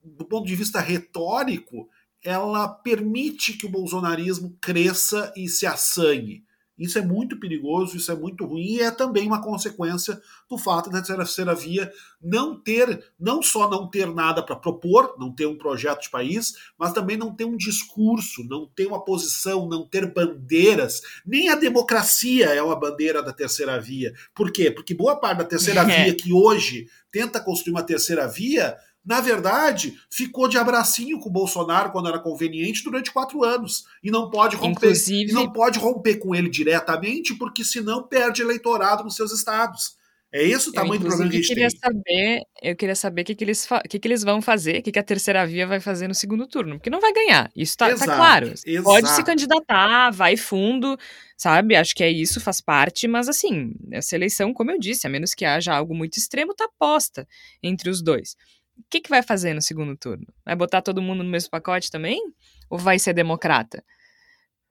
[0.03, 1.87] do ponto de vista retórico,
[2.23, 6.43] ela permite que o bolsonarismo cresça e se assanhe.
[6.77, 10.89] Isso é muito perigoso, isso é muito ruim e é também uma consequência do fato
[10.89, 15.57] da terceira via não ter, não só não ter nada para propor, não ter um
[15.57, 20.13] projeto de país, mas também não ter um discurso, não ter uma posição, não ter
[20.13, 21.01] bandeiras.
[21.25, 24.13] Nem a democracia é uma bandeira da terceira via.
[24.35, 24.69] Por quê?
[24.69, 29.97] Porque boa parte da terceira via que hoje tenta construir uma terceira via na verdade,
[30.11, 33.85] ficou de abracinho com o Bolsonaro quando era conveniente durante quatro anos.
[34.03, 35.31] E não pode romper, Inclusive...
[35.31, 39.95] não pode romper com ele diretamente, porque senão perde eleitorado nos seus estados.
[40.33, 41.79] É esse o tamanho do problema que a gente queria tem.
[41.79, 44.91] Saber, eu queria saber o que, que, eles, que, que eles vão fazer, o que,
[44.91, 46.75] que a terceira via vai fazer no segundo turno.
[46.75, 47.49] Porque não vai ganhar.
[47.55, 48.47] Isso tá, tá claro.
[48.47, 48.83] Exato.
[48.83, 50.97] Pode se candidatar, vai fundo,
[51.37, 51.77] sabe?
[51.77, 53.07] Acho que é isso, faz parte.
[53.07, 56.67] Mas assim, essa eleição, como eu disse, a menos que haja algo muito extremo, tá
[56.77, 57.25] posta
[57.63, 58.35] entre os dois
[58.77, 60.25] o que, que vai fazer no segundo turno?
[60.45, 62.21] Vai botar todo mundo no mesmo pacote também?
[62.69, 63.83] Ou vai ser democrata?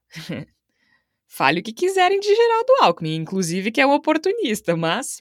[1.27, 5.21] Fale o que quiserem de Geraldo Alckmin, inclusive que é um oportunista, mas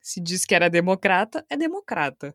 [0.00, 2.34] se diz que era democrata, é democrata.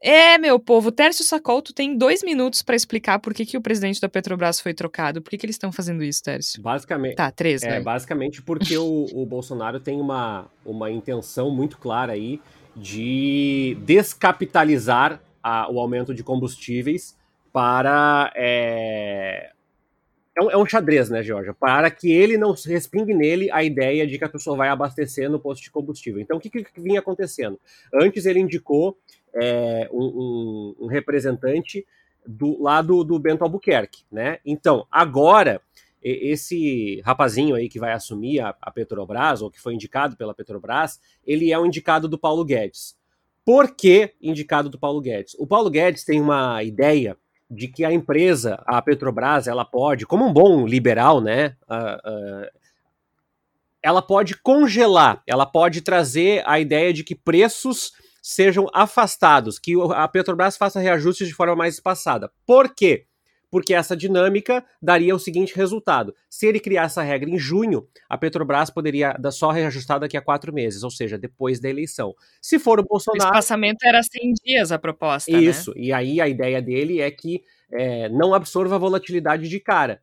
[0.00, 4.00] É, meu povo, Tércio Sacolto tem dois minutos para explicar por que, que o presidente
[4.00, 5.20] da Petrobras foi trocado.
[5.20, 6.62] Por que, que eles estão fazendo isso, Tércio?
[6.62, 7.16] Basicamente.
[7.16, 12.40] Tá, três, É, basicamente porque o, o Bolsonaro tem uma, uma intenção muito clara aí
[12.78, 17.16] de descapitalizar a, o aumento de combustíveis
[17.52, 18.32] para.
[18.34, 19.50] É...
[20.36, 21.52] É, um, é um xadrez, né, Georgia?
[21.52, 25.40] Para que ele não respingue nele a ideia de que a pessoa vai abastecer no
[25.40, 26.20] posto de combustível.
[26.20, 27.58] Então, o que, que vinha acontecendo?
[27.92, 28.96] Antes ele indicou
[29.34, 31.84] é, um, um, um representante
[32.24, 34.38] do lado do Bento Albuquerque, né?
[34.44, 35.60] Então, agora
[36.02, 41.00] esse rapazinho aí que vai assumir a, a, Petrobras, ou que foi indicado pela Petrobras,
[41.24, 42.96] ele é o indicado do Paulo Guedes.
[43.44, 45.34] Por que indicado do Paulo Guedes?
[45.38, 47.16] O Paulo Guedes tem uma ideia
[47.50, 52.58] de que a empresa, a Petrobras, ela pode, como um bom liberal, né, uh, uh,
[53.82, 60.06] ela pode congelar, ela pode trazer a ideia de que preços sejam afastados, que a
[60.06, 62.30] Petrobras faça reajustes de forma mais espaçada.
[62.44, 63.06] Por quê?
[63.50, 68.18] Porque essa dinâmica daria o seguinte resultado: se ele criar essa regra em junho, a
[68.18, 72.14] Petrobras poderia dar só reajustar daqui a quatro meses, ou seja, depois da eleição.
[72.40, 73.24] Se for o Bolsonaro.
[73.24, 75.32] O espaçamento era 100 dias a proposta.
[75.32, 75.40] Né?
[75.40, 75.80] Isso, né?
[75.80, 77.42] e aí a ideia dele é que
[77.72, 80.02] é, não absorva a volatilidade de cara.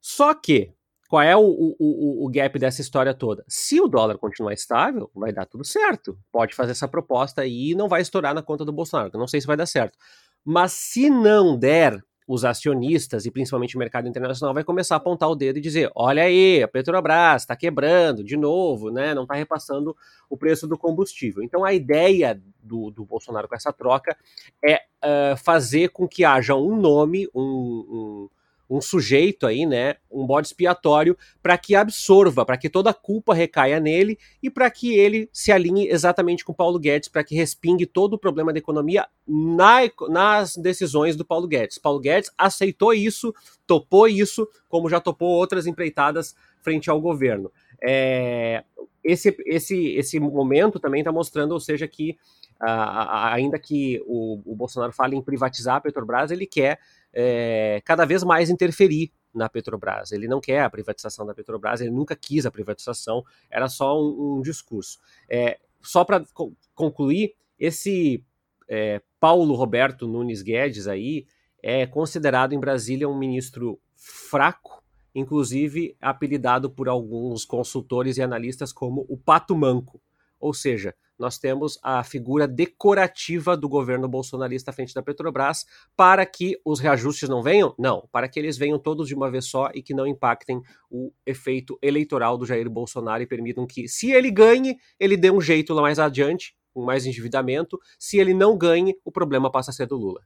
[0.00, 0.72] Só que
[1.08, 3.42] qual é o, o, o, gap dessa história toda?
[3.48, 6.18] Se o dólar continuar estável, vai dar tudo certo.
[6.30, 9.10] Pode fazer essa proposta aí e não vai estourar na conta do Bolsonaro.
[9.14, 9.96] Eu não sei se vai dar certo.
[10.44, 11.98] Mas se não der,
[12.28, 15.90] os acionistas e principalmente o mercado internacional vai começar a apontar o dedo e dizer:
[15.94, 19.14] olha aí, a Petrobras está quebrando de novo, né?
[19.14, 19.96] Não está repassando
[20.28, 21.42] o preço do combustível.
[21.42, 24.14] Então a ideia do, do Bolsonaro com essa troca
[24.62, 28.28] é uh, fazer com que haja um nome, um, um
[28.68, 33.34] um sujeito aí, né, um bode expiatório, para que absorva, para que toda a culpa
[33.34, 37.86] recaia nele e para que ele se alinhe exatamente com Paulo Guedes, para que respingue
[37.86, 41.78] todo o problema da economia na, nas decisões do Paulo Guedes.
[41.78, 43.34] Paulo Guedes aceitou isso,
[43.66, 47.50] topou isso, como já topou outras empreitadas frente ao governo.
[47.82, 48.64] É,
[49.02, 52.18] esse, esse, esse momento também está mostrando, ou seja, que
[52.60, 56.78] ainda que o, o Bolsonaro fale em privatizar a Petrobras, ele quer
[57.12, 60.12] é, cada vez mais interferir na Petrobras.
[60.12, 64.38] Ele não quer a privatização da Petrobras, ele nunca quis a privatização, era só um,
[64.38, 64.98] um discurso.
[65.28, 68.24] É, só para co concluir, esse
[68.68, 71.26] é, Paulo Roberto Nunes Guedes aí
[71.60, 74.82] é considerado em Brasília um ministro fraco,
[75.12, 80.00] inclusive apelidado por alguns consultores e analistas como o pato manco,
[80.38, 85.66] ou seja, nós temos a figura decorativa do governo bolsonarista à frente da Petrobras
[85.96, 87.74] para que os reajustes não venham?
[87.78, 91.12] Não, para que eles venham todos de uma vez só e que não impactem o
[91.26, 95.74] efeito eleitoral do Jair Bolsonaro e permitam que, se ele ganhe, ele dê um jeito
[95.74, 97.78] lá mais adiante, com mais endividamento.
[97.98, 100.20] Se ele não ganhe, o problema passa a ser do Lula.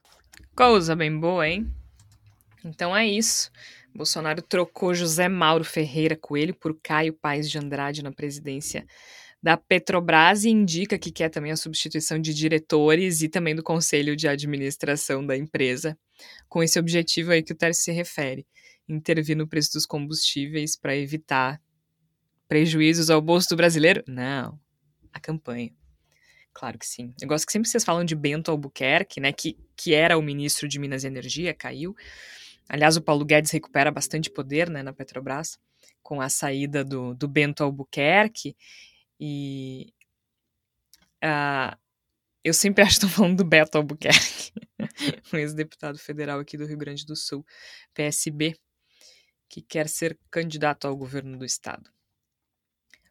[0.54, 1.66] Coisa bem boa, hein?
[2.64, 3.50] Então é isso.
[3.94, 8.86] Bolsonaro trocou José Mauro Ferreira Coelho por Caio Paes de Andrade na presidência
[9.42, 14.14] da Petrobras e indica que quer também a substituição de diretores e também do conselho
[14.14, 15.98] de administração da empresa,
[16.48, 18.46] com esse objetivo aí que o Tércio se refere,
[18.88, 21.60] intervir no preço dos combustíveis para evitar
[22.46, 24.04] prejuízos ao bolso do brasileiro?
[24.06, 24.58] Não,
[25.12, 25.72] a campanha.
[26.52, 27.12] Claro que sim.
[27.20, 30.68] Eu gosto que sempre vocês falam de Bento Albuquerque, né, que, que era o ministro
[30.68, 31.96] de Minas e Energia, caiu.
[32.68, 35.58] Aliás, o Paulo Guedes recupera bastante poder né, na Petrobras
[36.02, 38.54] com a saída do, do Bento Albuquerque.
[39.24, 39.94] E
[41.22, 41.78] uh,
[42.42, 44.50] eu sempre acho que estão falando do Beto Albuquerque,
[45.32, 47.46] um ex-deputado federal aqui do Rio Grande do Sul,
[47.94, 48.56] PSB,
[49.48, 51.88] que quer ser candidato ao governo do estado.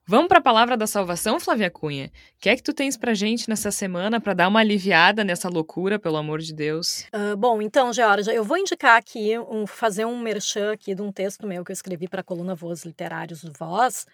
[0.05, 2.07] Vamos para a palavra da salvação, Flávia Cunha.
[2.07, 5.47] O que é que tu tens para gente nessa semana para dar uma aliviada nessa
[5.47, 7.05] loucura, pelo amor de Deus?
[7.13, 11.09] Uh, bom, então, Georgia, eu vou indicar aqui, um, fazer um merchan aqui de um
[11.09, 14.05] texto meu que eu escrevi para a coluna Voz Literários do Voz,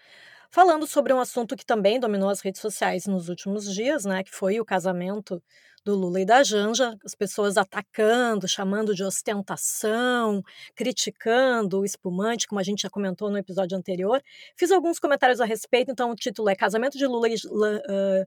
[0.50, 4.34] falando sobre um assunto que também dominou as redes sociais nos últimos dias, né, que
[4.34, 5.42] foi o casamento
[5.84, 10.42] do Lula e da Janja, as pessoas atacando, chamando de ostentação,
[10.74, 14.22] criticando o espumante, como a gente já comentou no episódio anterior.
[14.56, 18.26] Fiz alguns comentários a respeito, então o título é Casamento de Lula e uh,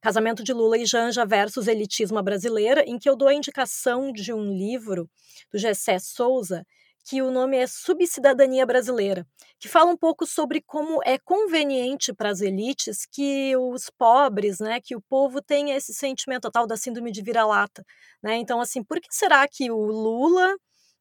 [0.00, 4.32] Casamento de Lula e Janja versus Elitismo Brasileira, em que eu dou a indicação de
[4.32, 5.08] um livro
[5.52, 6.66] do Gessé Souza,
[7.04, 9.26] que o nome é Subcidadania Brasileira,
[9.58, 14.80] que fala um pouco sobre como é conveniente para as elites que os pobres, né,
[14.82, 17.84] que o povo tenha esse sentimento tal da síndrome de vira-lata,
[18.22, 18.36] né?
[18.36, 20.54] Então assim, por que será que o Lula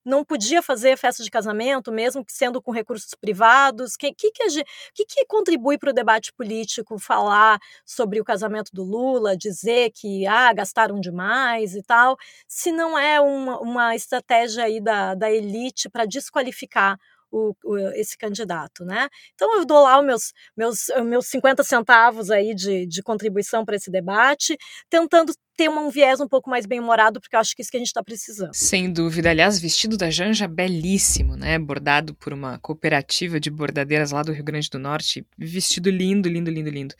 [0.09, 3.93] não podia fazer festa de casamento, mesmo que sendo com recursos privados?
[3.93, 8.83] O que, que, que, que, contribui para o debate político falar sobre o casamento do
[8.83, 14.81] Lula, dizer que ah, gastaram demais e tal, se não é uma, uma estratégia aí
[14.81, 16.99] da, da elite para desqualificar
[17.31, 19.07] o, o, esse candidato, né?
[19.33, 23.75] Então eu dou lá os meus, meus, meus 50 centavos aí de, de contribuição para
[23.75, 24.57] esse debate,
[24.89, 27.75] tentando ter um viés um pouco mais bem-humorado, porque eu acho que é isso que
[27.75, 28.53] a gente está precisando.
[28.53, 29.29] Sem dúvida.
[29.29, 31.59] Aliás, vestido da Janja, belíssimo, né?
[31.59, 35.27] Bordado por uma cooperativa de bordadeiras lá do Rio Grande do Norte.
[35.37, 36.95] Vestido lindo, lindo, lindo, lindo.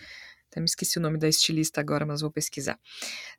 [0.52, 2.80] Até me esqueci o nome da estilista agora, mas vou pesquisar.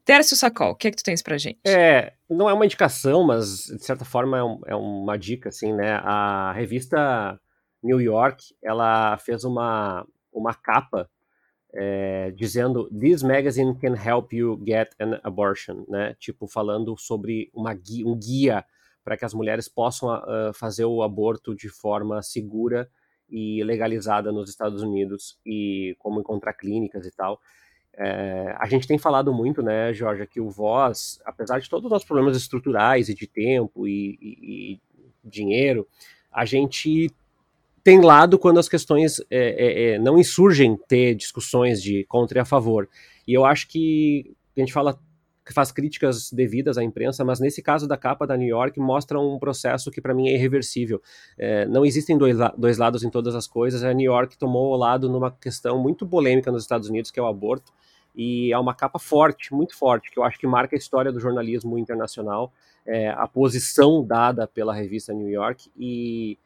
[0.04, 1.58] Tércio Sacol, o que é que tu tens pra gente?
[1.66, 5.72] É, não é uma indicação, mas de certa forma é, um, é uma dica, assim,
[5.72, 5.94] né?
[6.04, 7.38] A revista
[7.82, 11.10] New York, ela fez uma, uma capa
[11.74, 16.14] é, dizendo This magazine can help you get an abortion, né?
[16.18, 18.64] Tipo, falando sobre uma guia, um guia
[19.02, 22.88] para que as mulheres possam uh, fazer o aborto de forma segura
[23.30, 27.40] e legalizada nos Estados Unidos e como encontrar clínicas e tal.
[27.94, 31.90] É, a gente tem falado muito, né, Jorge, que o Voz, apesar de todos os
[31.90, 34.80] nossos problemas estruturais e de tempo e, e, e
[35.24, 35.86] dinheiro,
[36.32, 37.10] a gente
[37.82, 42.44] tem lado quando as questões é, é, não insurgem ter discussões de contra e a
[42.44, 42.88] favor.
[43.26, 44.98] E eu acho que a gente fala
[45.54, 49.38] faz críticas devidas à imprensa, mas nesse caso da capa da New York mostra um
[49.38, 51.00] processo que para mim é irreversível.
[51.38, 53.82] É, não existem dois, dois lados em todas as coisas.
[53.82, 57.22] A New York tomou o lado numa questão muito polêmica nos Estados Unidos, que é
[57.22, 57.72] o aborto,
[58.14, 61.20] e é uma capa forte, muito forte, que eu acho que marca a história do
[61.20, 62.52] jornalismo internacional,
[62.86, 66.38] é, a posição dada pela revista New York e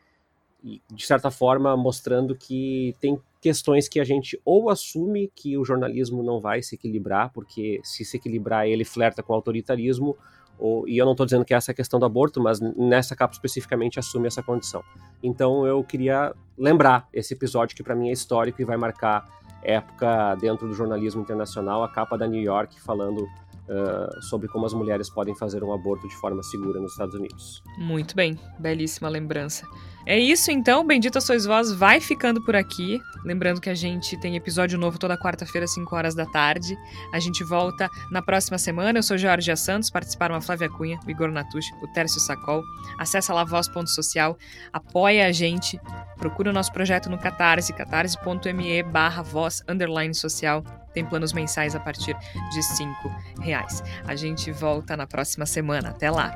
[0.91, 6.23] de certa forma, mostrando que tem questões que a gente ou assume que o jornalismo
[6.23, 10.17] não vai se equilibrar, porque se se equilibrar ele flerta com o autoritarismo,
[10.59, 13.15] ou, e eu não estou dizendo que essa é a questão do aborto, mas nessa
[13.15, 14.83] capa especificamente assume essa condição.
[15.23, 19.29] Então eu queria lembrar esse episódio que para mim é histórico e vai marcar
[19.63, 23.29] época dentro do jornalismo internacional, a capa da New York falando
[23.65, 27.63] Uh, sobre como as mulheres podem fazer um aborto de forma segura nos Estados Unidos.
[27.79, 29.67] Muito bem, belíssima lembrança.
[30.07, 33.01] É isso então, Bendita Sois Vós vai ficando por aqui.
[33.25, 36.77] Lembrando que a gente tem episódio novo toda quarta-feira, às 5 horas da tarde.
[37.13, 38.99] A gente volta na próxima semana.
[38.99, 42.63] Eu sou Jorge Santos, participaram a Flávia Cunha, o Igor Natucci, o Tércio Sacol.
[42.99, 44.37] Acesse lá voz.social,
[44.73, 45.81] apoia a gente,
[46.19, 50.63] procura o nosso projeto no Catarse, catarse.me barra voz underline social.
[50.93, 52.15] Tem planos mensais a partir
[52.53, 52.95] de 5
[53.41, 53.83] reais.
[54.07, 55.89] A gente volta na próxima semana.
[55.89, 56.35] Até lá!